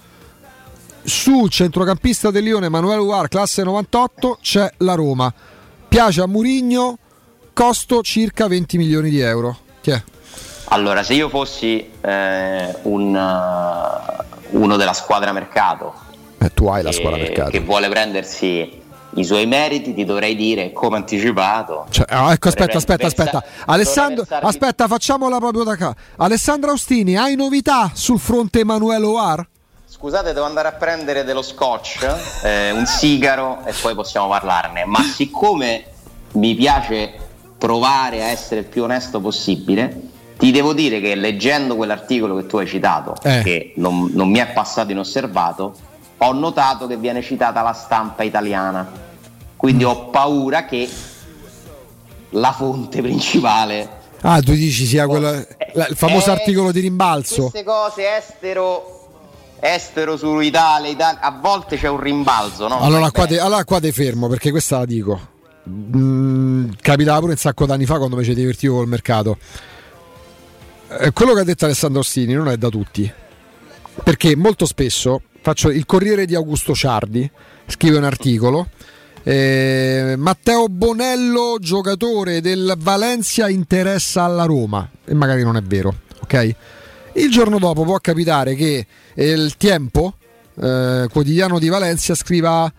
[1.04, 5.34] sul centrocampista del Lione Emanuele Ouar, classe 98, c'è la Roma.
[5.88, 6.98] Piace a Murigno,
[7.54, 9.58] costo circa 20 milioni di euro.
[9.80, 10.04] Chi è?
[10.70, 15.94] Allora, se io fossi eh, un, uh, uno della squadra mercato,
[16.40, 18.84] eh, tu hai la squadra mercato che vuole prendersi
[19.16, 21.86] i suoi meriti, ti dovrei dire come anticipato.
[21.90, 23.44] Cioè, oh, ecco, aspetta, aspetta, aspetta.
[23.66, 25.96] Alessandro, aspetta, facciamola proprio da qua.
[26.18, 29.48] Alessandro Austini, hai novità sul fronte Emanuele Oar?
[29.86, 34.86] Scusate, devo andare a prendere dello scotch, eh, un sigaro e poi possiamo parlarne.
[34.86, 35.86] Ma siccome
[36.34, 37.14] mi piace
[37.58, 40.00] provare a essere il più onesto possibile,
[40.38, 43.42] ti devo dire che leggendo quell'articolo che tu hai citato, eh.
[43.44, 45.76] che non, non, mi è passato inosservato,
[46.18, 49.06] ho notato che viene citata la stampa italiana.
[49.56, 49.88] Quindi mm.
[49.88, 50.88] ho paura che
[52.32, 53.96] la fonte principale.
[54.22, 57.50] Ah, tu dici sia quella, il famoso articolo di rimbalzo.
[57.50, 58.98] Queste cose estero
[59.60, 62.68] estero su Italia, Italia, a volte c'è un rimbalzo.
[62.68, 62.80] No?
[62.80, 65.20] Allora qua, te, allora qua te fermo perché questa la dico.
[65.68, 69.38] Mm, capitava pure un sacco d'anni fa quando mi ci divertivo col mercato.
[70.90, 73.12] Eh, quello che ha detto Alessandro Ostini non è da tutti.
[74.04, 77.30] Perché molto spesso faccio il Corriere di Augusto Ciardi,
[77.66, 78.70] scrive un articolo.
[79.24, 84.90] Eh, Matteo Bonello, giocatore del Valencia, interessa alla Roma.
[85.04, 86.56] E magari non è vero, ok?
[87.14, 90.16] Il giorno dopo può capitare che il Tempo,
[90.62, 92.72] eh, quotidiano di Valencia, scriva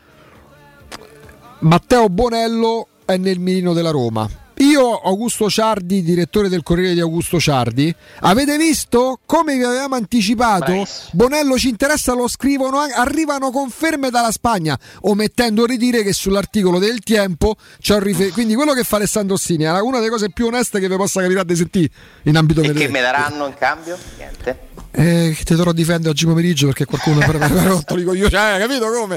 [1.60, 7.38] Matteo Bonello è nel mirino della Roma io, Augusto Ciardi, direttore del Corriere di Augusto
[7.38, 10.72] Ciardi, avete visto come vi avevamo anticipato?
[10.72, 11.10] Bravissimo.
[11.12, 17.00] Bonello ci interessa, lo scrivono, arrivano conferme dalla Spagna, omettendo di dire che sull'articolo del
[17.00, 18.34] Tempo c'è un riferimento.
[18.34, 21.20] Quindi quello che fa Alessandro Ossini è una delle cose più oneste che vi possa
[21.20, 21.90] capire di sentire
[22.22, 23.96] in ambito e che mi daranno in cambio?
[24.16, 24.67] Niente.
[25.00, 28.90] Eh, ti dovrò difendere oggi pomeriggio perché qualcuno mi ha rotto dico io, cioè, capito
[28.90, 29.16] come?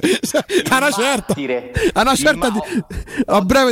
[0.70, 1.34] A una certa,
[1.94, 2.60] a, una certa di,
[3.26, 3.72] a breve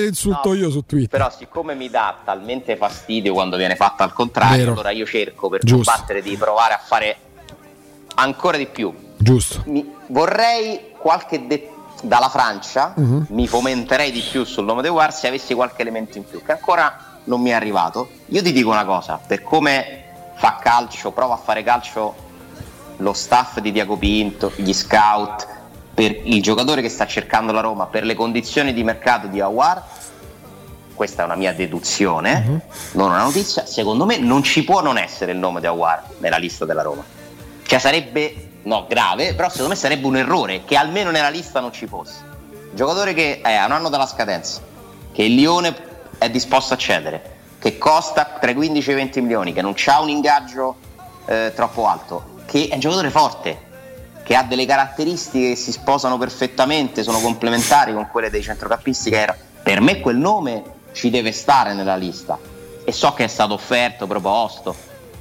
[0.00, 1.08] ti insulto no, io su Twitter.
[1.08, 4.72] Però siccome mi dà talmente fastidio quando viene fatto al contrario, Vero.
[4.72, 5.88] allora io cerco per Giusto.
[5.88, 7.16] combattere di provare a fare
[8.16, 8.92] ancora di più.
[9.16, 9.62] Giusto.
[9.66, 13.26] Mi, vorrei qualche dettaglio dalla Francia, uh-huh.
[13.28, 16.52] mi fomenterei di più sul nome di War se avessi qualche elemento in più che
[16.52, 18.08] ancora non mi è arrivato.
[18.28, 20.09] Io ti dico una cosa, per come
[20.40, 22.14] fa calcio, prova a fare calcio
[22.96, 25.46] lo staff di Diago Pinto, gli scout,
[25.92, 29.84] per il giocatore che sta cercando la Roma, per le condizioni di mercato di Awar,
[30.94, 32.60] questa è una mia deduzione, uh-huh.
[32.92, 36.38] non una notizia, secondo me non ci può non essere il nome di Awar nella
[36.38, 37.04] lista della Roma.
[37.62, 41.70] Cioè sarebbe, no, grave, però secondo me sarebbe un errore che almeno nella lista non
[41.70, 42.24] ci fosse.
[42.72, 44.62] Giocatore che è a un anno dalla scadenza,
[45.12, 45.76] che il Lione
[46.16, 49.74] è disposto a cedere, che costa tra i 15 e i 20 milioni, che non
[49.86, 50.76] ha un ingaggio
[51.26, 53.68] eh, troppo alto, che è un giocatore forte,
[54.24, 59.20] che ha delle caratteristiche che si sposano perfettamente, sono complementari con quelle dei centrocampisti che
[59.20, 59.36] era.
[59.62, 62.38] Per me quel nome ci deve stare nella lista
[62.82, 64.74] e so che è stato offerto, proposto,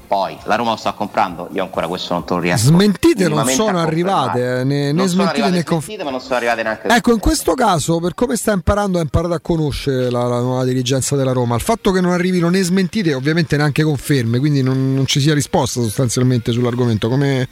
[0.10, 2.65] poi la Roma lo sta comprando, io ancora questo non te lo riesco.
[2.69, 6.04] Smentite non sono arrivate, eh, né, né smentite né confermate.
[6.04, 6.88] ma non sono arrivate neanche.
[6.88, 10.63] Ecco, in questo caso, per come sta imparando, ha imparato a conoscere la, la, nuova
[10.63, 11.54] dirigenza della Roma.
[11.54, 15.36] Il fatto che non arrivino né smentite, ovviamente neanche conferme, quindi non, non ci sia
[15.36, 17.08] risposta sostanzialmente sull'argomento.
[17.08, 17.48] Come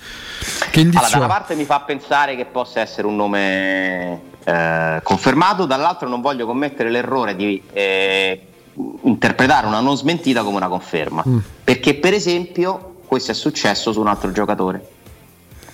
[0.72, 1.06] che indizio?
[1.06, 6.08] Allora, da una parte mi fa pensare che possa essere un nome eh, confermato, dall'altro
[6.10, 8.41] non voglio commettere l'errore di eh,
[9.03, 11.23] interpretare una non smentita come una conferma.
[11.27, 11.37] Mm.
[11.63, 14.95] Perché, per esempio, questo è successo su un altro giocatore.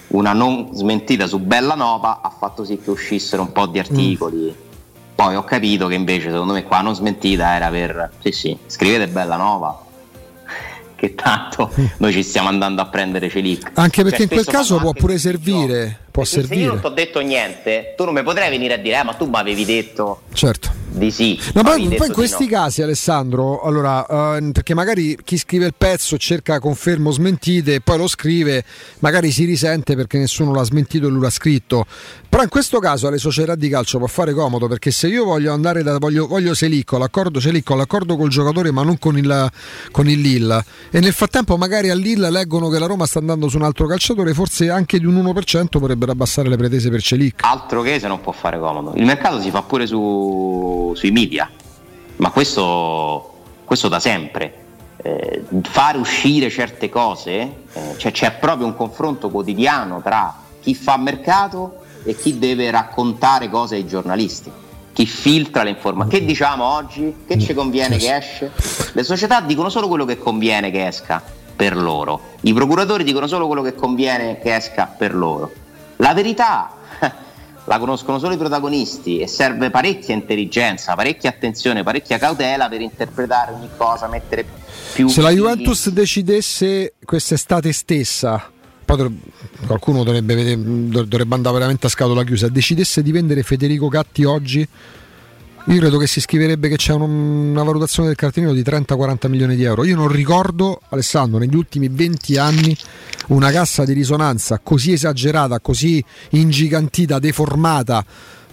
[0.07, 4.53] Una non smentita su Bellanova ha fatto sì che uscissero un po' di articoli.
[4.55, 4.71] Mm.
[5.15, 9.07] Poi ho capito che invece, secondo me, qua non smentita era per sì, sì, scrivete
[9.07, 9.81] Bellanova.
[11.03, 11.85] Che tanto mm.
[11.97, 13.71] noi ci stiamo andando a prendere Celic.
[13.73, 15.99] Anche perché cioè, in quel caso può pure servire.
[16.13, 16.54] Può servire.
[16.54, 19.04] Se io non ti ho detto niente, tu non mi potrai venire a dire, eh,
[19.04, 20.21] ma tu mi avevi detto.
[20.32, 21.39] Certo di sì.
[21.54, 22.58] No, poi, poi in questi no.
[22.58, 27.97] casi, Alessandro, allora, uh, perché magari chi scrive il pezzo cerca confermo smentite e poi
[27.97, 28.63] lo scrive,
[28.99, 31.86] magari si risente perché nessuno l'ha smentito e lui l'ha scritto.
[32.30, 35.54] Però in questo caso alle società di calcio può fare comodo perché se io voglio
[35.54, 39.52] andare da voglio, voglio Selicco, l'accordo Selicco, l'accordo col giocatore ma non con il,
[39.91, 43.49] con il Lille e nel frattempo magari a Lille leggono che la Roma sta andando
[43.49, 47.43] su un altro calciatore, forse anche di un 1% potrebbero abbassare le pretese per Celic.
[47.43, 48.93] Altro che se non può fare comodo.
[48.95, 51.49] Il mercato si fa pure su, sui media,
[52.17, 54.61] ma questo, questo da sempre.
[54.97, 57.31] Eh, fare uscire certe cose,
[57.73, 63.49] eh, cioè c'è proprio un confronto quotidiano tra chi fa mercato e chi deve raccontare
[63.49, 64.49] cose ai giornalisti,
[64.93, 66.19] chi filtra le informazioni.
[66.19, 67.23] Che diciamo oggi?
[67.27, 68.51] Che ci conviene che esce?
[68.93, 71.21] Le società dicono solo quello che conviene che esca
[71.53, 75.51] per loro, i procuratori dicono solo quello che conviene che esca per loro.
[76.03, 76.69] La verità
[77.63, 83.53] la conoscono solo i protagonisti e serve parecchia intelligenza, parecchia attenzione, parecchia cautela per interpretare
[83.53, 84.45] ogni cosa, mettere
[84.93, 85.07] più...
[85.07, 88.51] Se la Juventus decidesse quest'estate stessa
[88.83, 89.17] poi
[89.65, 94.67] qualcuno dovrebbe, dovrebbe andare veramente a scatola chiusa, decidesse di vendere Federico Gatti oggi,
[95.65, 99.63] io credo che si scriverebbe che c'è una valutazione del cartellino di 30-40 milioni di
[99.63, 99.86] euro.
[99.86, 102.76] Io non ricordo, Alessandro, negli ultimi 20 anni
[103.28, 108.04] una cassa di risonanza così esagerata, così ingigantita, deformata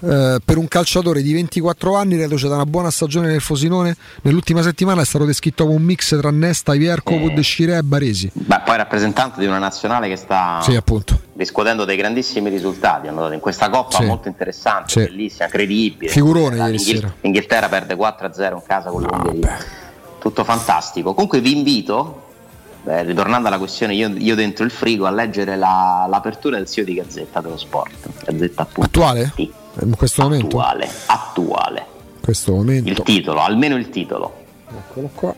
[0.02, 3.96] eh, per un calciatore di 24 anni reduce c'è da una buona stagione nel Fosinone.
[4.22, 8.30] Nell'ultima settimana è stato descritto come un mix tra Nesta, Ivierco, eh, Scire e Baresi.
[8.32, 10.74] Beh, poi rappresentante di una nazionale che sta sì,
[11.40, 14.04] riscuotendo dei grandissimi risultati hanno dato in questa coppa sì.
[14.04, 15.00] molto interessante sì.
[15.00, 19.58] bellissima, credibile figurone ieri sera Inghilterra perde 4-0 in casa con l'Ungheria
[20.18, 22.28] tutto fantastico comunque vi invito
[22.82, 26.86] Beh, ritornando alla questione io, io, dentro il frigo a leggere la, l'apertura del sito
[26.86, 29.32] di Gazzetta dello Sport Gazzetta appunto attuale?
[29.34, 30.46] Sì in questo momento?
[30.46, 31.86] Attuale, attuale.
[32.16, 32.90] In questo momento.
[32.90, 34.44] Il titolo, almeno il titolo.
[34.68, 35.34] Eccolo qua.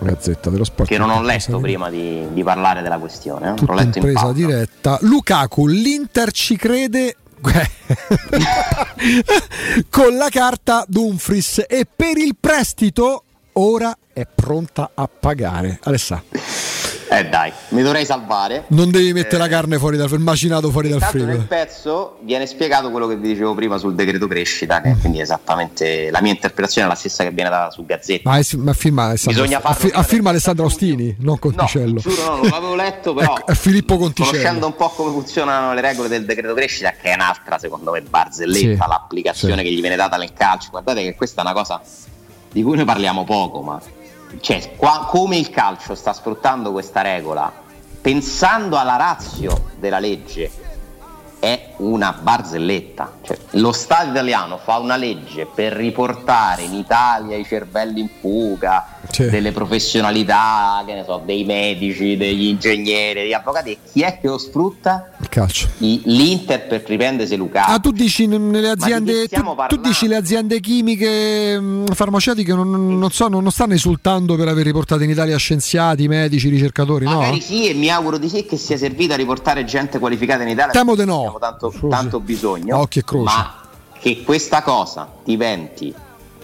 [0.00, 0.88] Gazzetta dello Sport.
[0.88, 3.50] Che non ho letto prima di, di parlare della questione.
[3.50, 3.54] Eh?
[3.54, 4.98] Tutto L'ho letto in presa in diretta.
[5.02, 7.16] Lukaku, l'Inter ci crede
[9.90, 15.78] con la carta Dumfries e per il prestito ora è pronta a pagare.
[15.84, 16.22] Alessà.
[17.10, 18.64] Eh dai, mi dovrei salvare.
[18.68, 21.26] Non devi mettere eh, la carne fuori dal il macinato fuori dal frigo.
[21.26, 26.10] Nel pezzo viene spiegato quello che vi dicevo prima sul decreto crescita, che quindi esattamente
[26.10, 28.28] la mia interpretazione è la stessa che viene data su Gazzetta.
[28.28, 31.94] Ma, è, ma firma Alessandro, Bisogna farlo a, firma Alessandro Ostini, non Conticello.
[31.94, 34.30] No, giuro, no, non l'avevo letto, però è, è Filippo Conticello.
[34.30, 38.02] Conoscendo un po' come funzionano le regole del decreto crescita, che è un'altra, secondo me,
[38.02, 39.62] barzelletta, sì, l'applicazione sì.
[39.62, 40.68] che gli viene data nel calcio.
[40.70, 41.80] Guardate che questa è una cosa
[42.50, 43.80] di cui noi parliamo poco, ma
[44.40, 47.52] cioè, qua, come il calcio sta sfruttando questa regola,
[48.00, 50.50] pensando alla razio della legge,
[51.38, 53.18] è una barzelletta.
[53.22, 58.97] Cioè, lo Stato italiano fa una legge per riportare in Italia i cervelli in fuga,
[59.10, 59.28] sì.
[59.28, 63.76] delle professionalità, che ne so, dei medici, degli ingegneri, degli avvocati.
[63.92, 65.10] Chi è che lo sfrutta?
[65.20, 65.68] Il calcio.
[65.78, 67.66] I, L'Inter per riprendersi Luca.
[67.66, 73.28] Ah, tu dici nelle aziende, tu, tu, dici le aziende chimiche, farmaceutiche non, non, so,
[73.28, 77.40] non, stanno esultando per aver riportato in Italia scienziati, medici, ricercatori, Magari no?
[77.40, 80.72] sì, e mi auguro di sì che sia servita a riportare gente qualificata in Italia.
[80.72, 81.36] Temo di no.
[81.40, 82.78] Tanto, tanto bisogno.
[82.78, 83.24] Occhio e croce.
[83.24, 83.62] Ma
[84.00, 85.92] che questa cosa diventi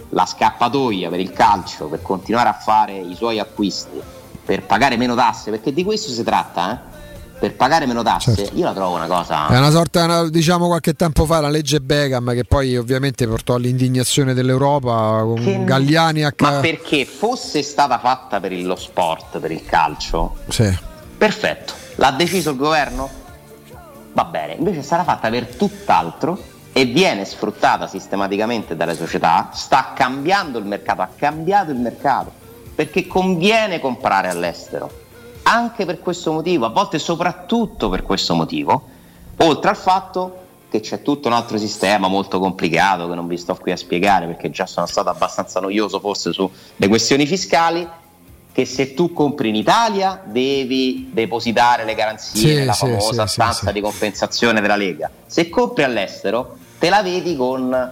[0.09, 4.01] la scappatoia per il calcio per continuare a fare i suoi acquisti,
[4.43, 6.93] per pagare meno tasse, perché di questo si tratta, eh?
[7.37, 8.55] per pagare meno tasse, certo.
[8.55, 9.47] io la trovo una cosa.
[9.47, 14.33] È una sorta, diciamo qualche tempo fa, la legge Begam, che poi ovviamente portò all'indignazione
[14.33, 15.63] dell'Europa con che...
[15.63, 20.73] Galliani a Ma perché fosse stata fatta per lo sport, per il calcio, sì.
[21.17, 21.73] perfetto.
[21.95, 23.09] L'ha deciso il governo?
[24.13, 30.57] Va bene, invece sarà fatta per tutt'altro e viene sfruttata sistematicamente dalle società, sta cambiando
[30.57, 32.33] il mercato, ha cambiato il mercato,
[32.75, 34.91] perché conviene comprare all'estero,
[35.43, 38.89] anche per questo motivo, a volte soprattutto per questo motivo,
[39.37, 43.55] oltre al fatto che c'è tutto un altro sistema molto complicato che non vi sto
[43.55, 47.87] qui a spiegare perché già sono stato abbastanza noioso forse sulle questioni fiscali,
[48.51, 53.33] che se tu compri in Italia devi depositare le garanzie sì, nella sì, famosa sì,
[53.33, 55.09] stanza di compensazione della Lega.
[55.25, 57.91] Se compri all'estero te la vedi con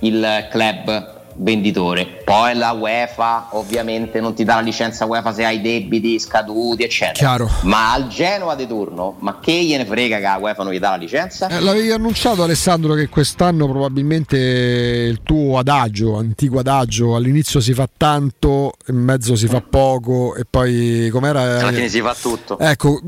[0.00, 2.22] il club venditore.
[2.24, 7.14] Poi la UEFA ovviamente non ti dà la licenza UEFA se hai debiti scaduti, eccetera.
[7.14, 7.50] Chiaro.
[7.62, 10.90] Ma al Genoa di turno, ma che gliene frega che la UEFA non gli dà
[10.90, 11.48] la licenza?
[11.48, 17.88] Eh, l'avevi annunciato Alessandro che quest'anno probabilmente il tuo adagio, antico adagio, all'inizio si fa
[17.94, 21.60] tanto, in mezzo si fa poco e poi com'era?
[21.60, 22.58] Alla fine si fa tutto.
[22.58, 23.00] Ecco,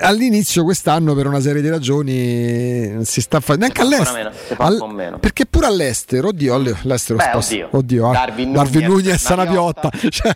[0.00, 4.30] all'inizio quest'anno per una serie di ragioni si sta facendo neanche all'estero.
[4.58, 5.18] All...
[5.18, 9.90] Perché pure all'estero, oddio, all'estero Beh, oddio, oddio Darwin, Darwin Nunez, Nunez Sanapiotta.
[10.10, 10.34] Cioè...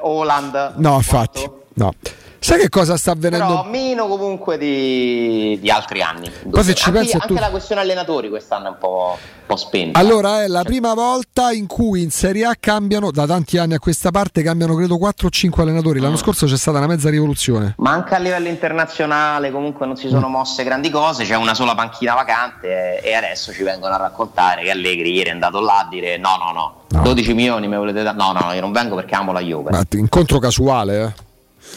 [0.00, 0.74] Holland.
[0.76, 1.50] No, infatti.
[1.74, 1.92] No.
[2.38, 3.46] Sai che cosa sta avvenendo?
[3.46, 6.30] Però meno comunque di, di altri anni.
[6.48, 7.34] Poi se ci anche, pensi anche tu...
[7.34, 9.98] la questione allenatori quest'anno è un po', un po spenta.
[9.98, 10.66] Allora è la cioè...
[10.66, 14.74] prima volta in cui in Serie A cambiano, da tanti anni a questa parte, cambiano
[14.74, 15.98] credo 4 o 5 allenatori.
[15.98, 16.18] L'anno mm.
[16.18, 17.74] scorso c'è stata una mezza rivoluzione.
[17.78, 20.32] Ma anche a livello internazionale comunque non si sono mm.
[20.32, 24.70] mosse grandi cose, c'è una sola panchina vacante e, adesso ci vengono a raccontare che
[24.70, 27.02] Allegri ieri è andato là a dire no no no, no.
[27.02, 28.16] 12 milioni mi volete dare?
[28.16, 29.70] No no no, io non vengo perché amo la Juve.
[29.70, 31.24] Ma incontro casuale eh?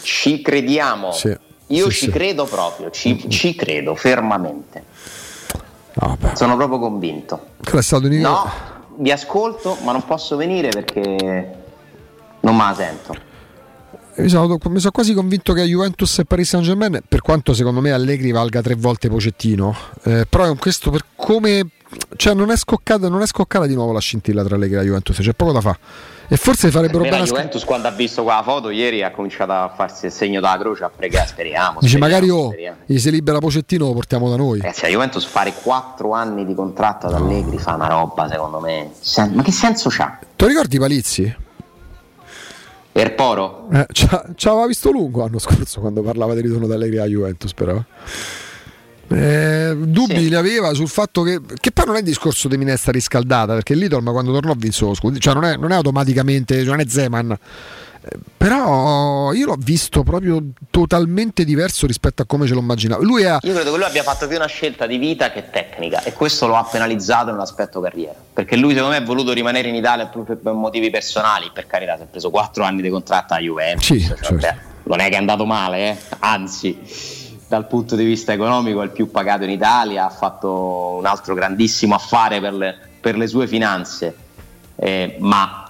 [0.02, 1.12] Ci crediamo.
[1.12, 1.36] Sì.
[1.68, 2.10] Io sì, ci sì.
[2.10, 4.84] credo proprio, ci, ci credo fermamente.
[5.94, 7.46] No, Sono proprio convinto.
[8.02, 8.20] In...
[8.20, 8.50] No,
[8.96, 11.54] vi ascolto, ma non posso venire perché
[12.40, 13.28] non me la sento.
[14.16, 17.80] Mi sono, mi sono, quasi convinto che Juventus e Paris Saint Germain, per quanto secondo
[17.80, 21.66] me Allegri valga tre volte Pocettino, eh, però questo per come
[22.16, 24.84] cioè non è scoccata, non è scoccata di nuovo la scintilla tra Allegri e la
[24.84, 25.78] Juventus, c'è poco da fare.
[26.32, 27.18] E forse farebbero bene.
[27.18, 30.56] La Juventus, quando ha visto quella foto ieri, ha cominciato a farsi il segno della
[30.58, 31.26] croce a pregare.
[31.26, 31.80] Speriamo.
[31.80, 32.54] Dice, magari oh,
[32.86, 34.60] gli si libera Pocettino, lo portiamo da noi.
[34.60, 38.60] Eh, se la Juventus fare 4 anni di contratto ad Allegri fa una roba, secondo
[38.60, 38.92] me.
[39.34, 40.20] Ma che senso c'ha?
[40.36, 41.36] Tu ricordi Palizzi?
[42.92, 43.66] Per Poro?
[43.72, 47.52] Eh, ci aveva visto lungo l'anno scorso quando parlava del ritorno da Allegri alla Juventus,
[47.54, 47.82] però.
[49.12, 50.28] Eh, dubbi sì.
[50.28, 53.74] li aveva sul fatto che, che poi non è il discorso di minestra riscaldata perché
[53.74, 56.84] l'Idol quando tornò vinse lo scudo cioè non è, non è automaticamente cioè non è
[56.86, 60.40] Zeman eh, però io l'ho visto proprio
[60.70, 63.40] totalmente diverso rispetto a come ce lo immaginavo lui ha...
[63.42, 66.46] io credo che lui abbia fatto più una scelta di vita che tecnica e questo
[66.46, 70.36] lo ha penalizzato nell'aspetto carriera perché lui secondo me ha voluto rimanere in Italia proprio
[70.36, 74.00] per motivi personali per carità si è preso 4 anni di contratto a Juventus sì,
[74.06, 74.34] cioè, certo.
[74.36, 75.96] beh, non è che è andato male eh?
[76.20, 77.18] anzi
[77.50, 81.34] dal punto di vista economico è il più pagato in Italia, ha fatto un altro
[81.34, 84.16] grandissimo affare per le, per le sue finanze,
[84.76, 85.68] eh, ma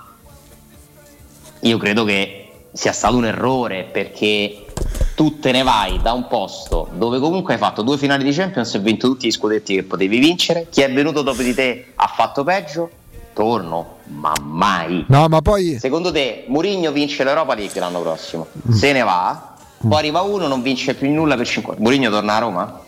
[1.61, 4.67] io credo che sia stato un errore perché
[5.15, 8.75] tu te ne vai da un posto dove comunque hai fatto due finali di Champions
[8.75, 10.67] e vinto tutti gli scudetti che potevi vincere.
[10.69, 12.91] Chi è venuto dopo di te ha fatto peggio.
[13.33, 15.07] Torno, ma mai.
[15.09, 15.79] No, ma poi.
[15.79, 18.49] Secondo te, Mourinho vince l'Europa League l'anno prossimo?
[18.69, 18.73] Mm.
[18.73, 19.50] Se ne va,
[19.89, 21.83] poi arriva uno, non vince più nulla per 50.
[21.83, 22.81] Mourinho torna a Roma?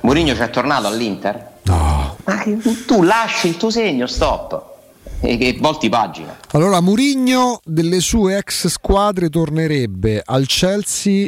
[0.00, 1.52] Mourinho ci è tornato all'Inter?
[1.62, 2.16] No.
[2.24, 2.42] Ma
[2.86, 4.72] tu lasci il tuo segno, stop
[5.20, 6.36] e che volti pagina.
[6.52, 11.26] Allora, Murigno delle sue ex squadre tornerebbe al Chelsea.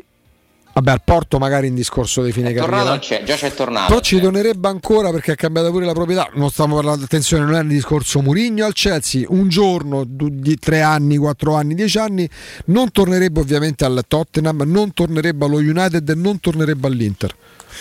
[0.76, 2.98] Vabbè, al Porto magari in discorso di fine è carriera.
[2.98, 3.86] C'è, già c'è tornato.
[3.88, 6.28] Però ci tornerebbe ancora perché ha cambiato pure la proprietà.
[6.34, 9.24] Non stiamo parlando, attenzione, non è il discorso Murigno al Chelsea.
[9.26, 12.28] Un giorno, di tre anni, quattro anni, dieci anni,
[12.66, 17.34] non tornerebbe ovviamente al Tottenham, non tornerebbe allo United non tornerebbe all'Inter.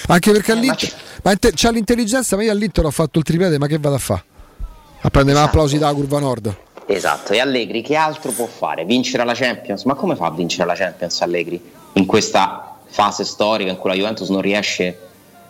[0.08, 1.50] Anche perché eh, all'Inter ma c'è...
[1.50, 4.24] ma c'ha l'intelligenza, ma io all'Inter ho fatto il triplete, ma che vado a fare?
[5.02, 5.52] a prendere esatto.
[5.52, 6.56] applausi dalla curva nord.
[6.88, 8.86] Esatto, e Allegri che altro può fare?
[8.86, 9.84] Vincere la Champions?
[9.84, 11.62] Ma come fa a vincere la Champions Allegri
[11.94, 14.98] in questa fase storica in cui la Juventus non riesce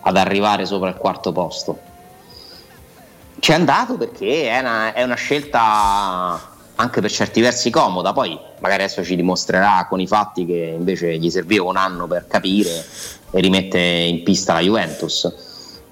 [0.01, 1.79] ad arrivare sopra il quarto posto?
[3.37, 8.37] Ci è andato perché è una, è una scelta anche per certi versi comoda, poi
[8.59, 12.83] magari adesso ci dimostrerà con i fatti che invece gli serviva un anno per capire
[13.29, 15.44] e rimette in pista la Juventus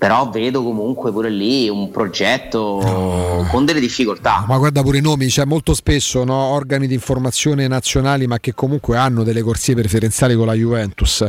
[0.03, 3.47] però vedo comunque pure lì un progetto no.
[3.49, 4.43] con delle difficoltà.
[4.45, 8.53] Ma guarda pure i nomi, c'è molto spesso no, organi di informazione nazionali ma che
[8.53, 11.25] comunque hanno delle corsie preferenziali con la Juventus,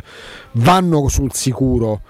[0.55, 2.01] vanno sul sicuro.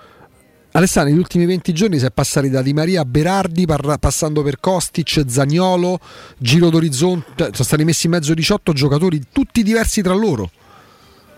[0.71, 4.43] Alessandro, negli ultimi 20 giorni si è passati da Di Maria a Berardi, par- passando
[4.43, 6.01] per Kostic, Zagnolo,
[6.39, 10.49] Giro d'Orizzonte, sono stati messi in mezzo 18 giocatori, tutti diversi tra loro.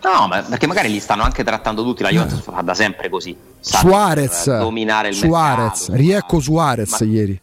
[0.07, 3.37] No, ma perché magari li stanno anche trattando tutti, la Juventus fa da sempre così.
[3.59, 7.07] Suarez, dominare il Suarez, mercato, riecco Suarez ma...
[7.07, 7.41] ieri.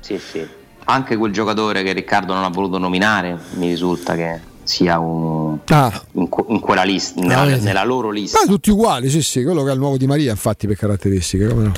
[0.00, 0.46] Sì, sì.
[0.84, 6.02] Anche quel giocatore che Riccardo non ha voluto nominare, mi risulta che sia un, ah.
[6.12, 8.40] in, in, quella lista, nella, ah, nella, loro lista.
[8.40, 11.48] Ma tutti uguali, sì, sì, quello che è il nuovo Di Maria, infatti, per caratteristiche,
[11.48, 11.72] come no?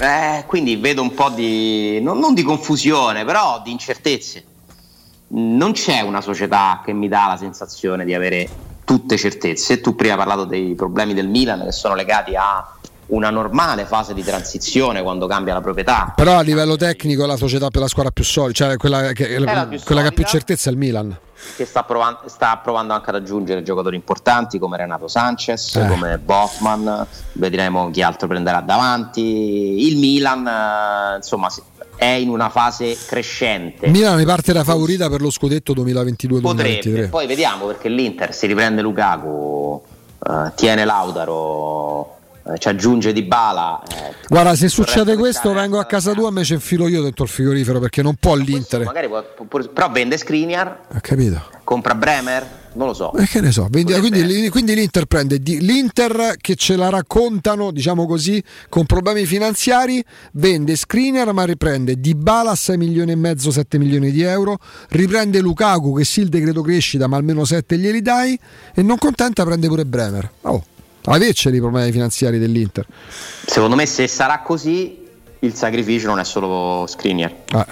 [0.00, 4.44] eh, quindi vedo un po' di, non, non di confusione, però di incertezze
[5.36, 8.48] non c'è una società che mi dà la sensazione di avere
[8.84, 9.80] tutte certezze.
[9.80, 12.72] Tu prima hai parlato dei problemi del Milan che sono legati a
[13.08, 16.12] una normale fase di transizione quando cambia la proprietà.
[16.16, 19.26] Però a livello tecnico è la società per la squadra più solida, cioè quella che,
[19.26, 21.16] quella solida, che ha più certezza è il Milan.
[21.54, 25.86] Che sta provando, sta provando, anche ad aggiungere giocatori importanti come Renato Sanchez, eh.
[25.86, 29.86] come Boffman, vedremo chi altro prenderà davanti.
[29.86, 31.48] Il Milan, eh, insomma,
[31.96, 33.88] è in una fase crescente.
[33.88, 36.40] Milan parte da favorita per lo scudetto 2022-2023.
[36.40, 39.82] Potrebbe, poi vediamo perché l'Inter si riprende Lukaku,
[40.24, 42.16] eh, tiene Lautaro,
[42.46, 43.82] eh, ci aggiunge Di Bala.
[43.82, 47.24] Eh, Guarda, se succede questo vengo a casa tua e me ci infilo io dentro
[47.24, 48.82] il frigorifero perché non può l'Inter.
[48.82, 50.80] Può, può, però vende Skriniar.
[50.92, 51.42] Ha capito.
[51.64, 53.12] Compra Bremer non lo so.
[53.14, 57.70] E che ne so, quindi, quindi, quindi, l'Inter prende di, l'Inter che ce la raccontano,
[57.70, 63.50] diciamo così, con problemi finanziari, vende Screener ma riprende Di Bala 6 milioni e mezzo,
[63.50, 64.58] 7 milioni di euro,
[64.90, 68.38] riprende Lukaku che sì il decreto crescita ma almeno 7 glieli dai
[68.74, 70.30] e non contenta prende pure Bremer.
[70.42, 70.62] Oh,
[71.04, 72.86] averceli i problemi finanziari dell'Inter.
[73.46, 75.04] Secondo me se sarà così
[75.40, 77.44] il sacrificio non è solo Screener.
[77.52, 77.66] Ah.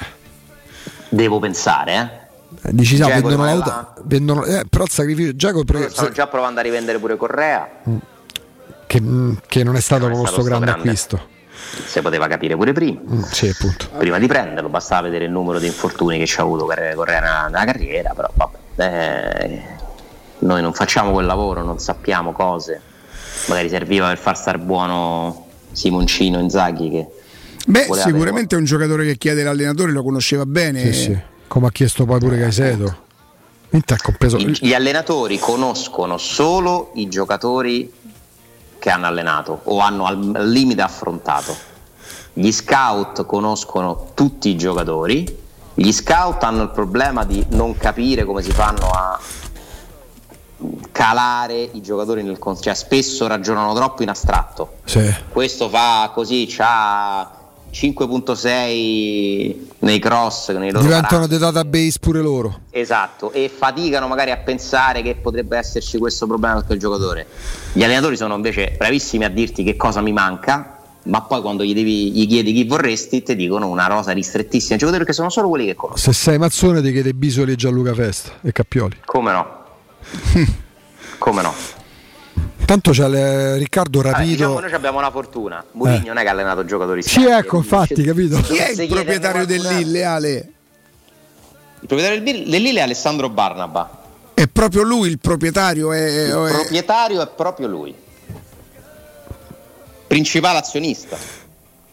[1.11, 2.24] Devo pensare, eh eh,
[2.71, 6.63] dici no, vendono l'auto, vendono, eh, però il sacrificio Giacomo pre- stanno già provando a
[6.63, 7.69] rivendere pure Correa.
[7.89, 7.97] Mm.
[8.87, 11.33] che, mm, che, non è stato il nostro grande, grande, acquisto.
[11.87, 13.01] Si poteva capire pure prima.
[13.11, 13.55] Mm, sì,
[13.99, 17.49] prima di prenderlo bastava vedere il numero di infortuni che ci ha avuto Correa nella,
[17.51, 19.63] nella carriera però vabbè eh,
[20.39, 22.81] noi non facciamo quel lavoro non sappiamo cose.
[23.49, 27.07] Magari serviva per far star buono Simoncino Inzaghi che
[27.67, 30.93] Beh, sicuramente è un giocatore che chiede l'allenatore, lo conosceva bene.
[30.93, 32.97] Sì, sì come ha chiesto poi pure Caicedo.
[34.03, 34.39] Compreso...
[34.39, 37.93] Gli allenatori conoscono solo i giocatori
[38.81, 41.55] che hanno allenato o hanno al limite affrontato.
[42.33, 45.43] Gli scout conoscono tutti i giocatori,
[45.75, 49.21] gli scout hanno il problema di non capire come si fanno a
[50.91, 54.79] calare i giocatori nel consiglio, cioè spesso ragionano troppo in astratto.
[54.87, 55.15] Sì.
[55.29, 57.43] Questo fa così, c'ha
[57.75, 62.61] 5.6 nei cross nei loro diventano dei database pure loro.
[62.71, 67.27] Esatto e faticano magari a pensare che potrebbe esserci questo problema con quel giocatore.
[67.73, 71.75] Gli allenatori sono invece bravissimi a dirti che cosa mi manca ma poi quando gli,
[71.75, 74.79] devi, gli chiedi chi vorresti ti dicono una rosa ristrettissima.
[74.79, 77.93] Giocatori che sono solo quelli che conosco se sei Mazzone ti chiede Bisoli e Gianluca
[77.93, 79.63] Festa e Cappioli come no?
[81.19, 81.83] Come no
[82.65, 84.19] Tanto c'è le, Riccardo Rapito.
[84.19, 85.65] Allora, diciamo, noi abbiamo una fortuna.
[85.73, 86.07] Mourinho eh.
[86.07, 88.41] non è che ha allenato giocatori Sì, ecco, infatti, capito?
[88.41, 90.53] Chi è il proprietario dell'Ille, Ale?
[91.81, 94.03] Il proprietario del Lille è Alessandro Barnaba.
[94.33, 95.93] È proprio lui il proprietario?
[95.93, 97.95] È, il proprietario è proprio lui.
[100.07, 101.17] Principale azionista.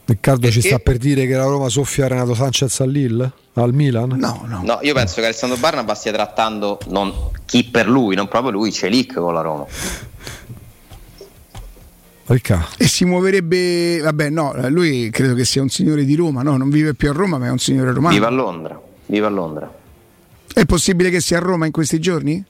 [0.05, 0.61] Riccardo Perché?
[0.61, 3.31] ci sta per dire che la Roma soffia Renato Sanchez al Lille?
[3.53, 4.09] Al Milan?
[4.17, 4.61] No, no.
[4.63, 7.13] No, io penso che Alessandro Barnaba stia trattando non
[7.45, 9.65] chi per lui, non proprio lui, Celic con la Roma.
[12.31, 12.67] Ricca.
[12.77, 16.69] E si muoverebbe, vabbè, no, lui credo che sia un signore di Roma, no, non
[16.69, 18.13] vive più a Roma, ma è un signore romano.
[18.13, 19.73] Vive a Londra, vive a Londra.
[20.53, 22.43] È possibile che sia a Roma in questi giorni?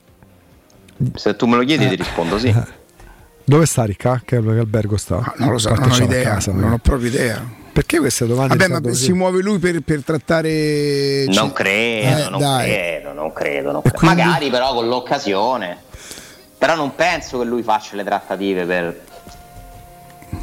[1.14, 1.88] Se tu me lo chiedi, eh.
[1.88, 2.54] ti rispondo sì.
[3.44, 4.22] Dove sta Ricca?
[4.24, 5.16] Che albergo sta?
[5.16, 7.60] Ah, non lo so, non ho idea, casa, non ho proprio idea.
[7.72, 8.56] Perché queste domande?
[8.56, 9.04] Vabbè, ma così?
[9.04, 11.24] si muove lui per, per trattare.
[11.28, 12.70] Non credo, eh, non dai.
[12.70, 13.72] credo, non credo.
[13.72, 13.98] Non credo.
[13.98, 14.16] Quindi...
[14.16, 15.76] Magari però con l'occasione.
[16.58, 19.00] Però non penso che lui faccia le trattative per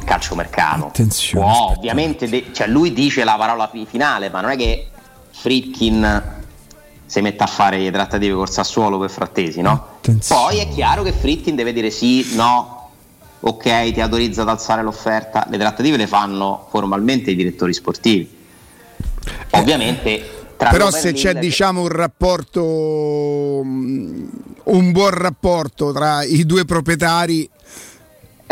[0.04, 0.86] calciomercato.
[0.86, 1.44] Attenzione.
[1.44, 4.88] Può, ovviamente, de- cioè lui dice la parola finale, ma non è che
[5.30, 6.38] Fritkin
[7.06, 9.86] si mette a fare le trattative col Sassuolo per Frattesi, no?
[9.98, 10.42] Attenzione.
[10.42, 12.90] Poi è chiaro che Fritkin deve dire sì, no,
[13.40, 15.46] ok, ti autorizza ad alzare l'offerta.
[15.50, 18.38] Le trattative le fanno formalmente i direttori sportivi.
[19.50, 20.38] Ovviamente.
[20.56, 27.48] Però se c'è diciamo un rapporto, un buon rapporto tra i due proprietari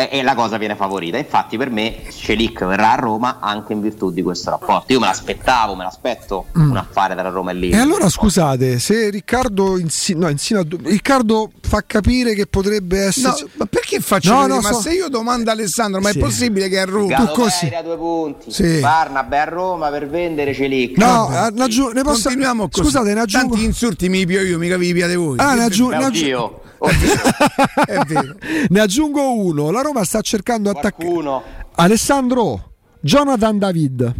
[0.06, 1.16] e, la cosa viene favorita.
[1.16, 4.92] Infatti, per me Celic verrà a Roma anche in virtù di questo rapporto.
[4.92, 6.70] Io me l'aspettavo, me l'aspetto mm.
[6.70, 7.76] un affare tra Roma e Lille.
[7.76, 13.40] E allora scusate, se Riccardo, insi- no, insina- Riccardo fa capire che potrebbe essere.
[13.40, 14.82] No, ma perché faccio no, no, ma so...
[14.82, 16.18] se io domando a Alessandro, ma sì.
[16.18, 18.52] è possibile che a Roma tu così a due punti.
[18.52, 18.78] Sì.
[18.78, 20.96] Barnabé a Roma per vendere Celic.
[20.96, 22.22] No, Vabbè, aggiung- ne posso...
[22.22, 22.84] continuiamo così.
[22.84, 23.54] Scusate, ne aggiungo...
[23.54, 25.38] tanti insulti mi pio io, mica vi piate voi.
[25.38, 26.66] Ah, ne, aggiung- ne, aggiung-
[28.68, 29.70] ne aggiungo uno.
[29.70, 31.42] La Roma sta cercando attaccare.
[31.74, 34.14] Alessandro, Jonathan David.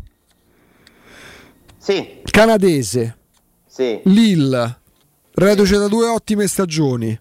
[1.79, 2.23] Sì.
[2.25, 3.17] Canadese.
[3.67, 4.01] Sì.
[4.05, 4.81] Lille.
[5.33, 7.19] Reduce da due ottime stagioni.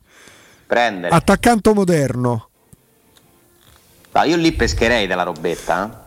[0.66, 1.14] Prendere.
[1.14, 2.50] Attaccante moderno.
[4.12, 6.07] No, io lì pescherei della robetta.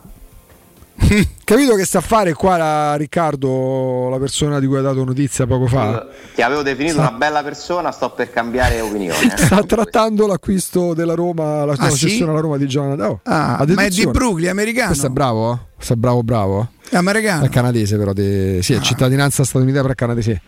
[1.51, 5.45] Capito che sta a fare qua la, Riccardo, la persona di cui ha dato notizia
[5.45, 6.07] poco fa?
[6.33, 7.09] Ti avevo definito sta...
[7.09, 9.33] una bella persona, sto per cambiare opinione.
[9.35, 12.21] Sta trattando l'acquisto della Roma, la, ah, no, sì?
[12.21, 13.05] alla Roma di Jonathan.
[13.05, 14.87] Oh, ah, ma è di Brooklyn, americano.
[14.87, 15.57] Questo è bravo, eh?
[15.75, 16.67] Questo è bravo, bravo.
[16.89, 17.43] È americano.
[17.43, 18.13] È canadese, però.
[18.13, 18.59] De...
[18.61, 18.81] Sì, è ah.
[18.81, 20.41] cittadinanza statunitense, però è canadese.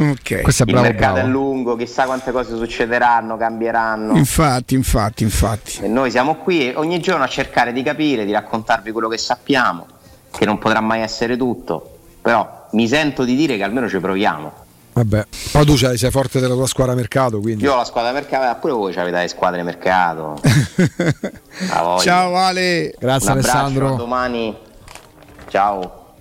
[0.00, 0.42] Ok.
[0.42, 0.86] Questo è bravo.
[0.86, 1.28] Il mercato bravo.
[1.28, 4.16] è lungo, chissà quante cose succederanno, cambieranno.
[4.16, 5.78] Infatti, infatti, infatti.
[5.82, 9.86] E noi siamo qui ogni giorno a cercare di capire, di raccontarvi quello che sappiamo
[10.30, 14.66] che non potrà mai essere tutto, però mi sento di dire che almeno ci proviamo.
[14.92, 17.62] Vabbè, poi tu sei forte della tua squadra mercato, quindi.
[17.62, 20.40] Io ho la squadra mercato, pure voi avete le squadre mercato.
[22.00, 22.94] Ciao Ale.
[22.98, 23.94] Grazie Un Alessandro.
[23.94, 24.56] A domani.
[25.48, 25.97] Ciao.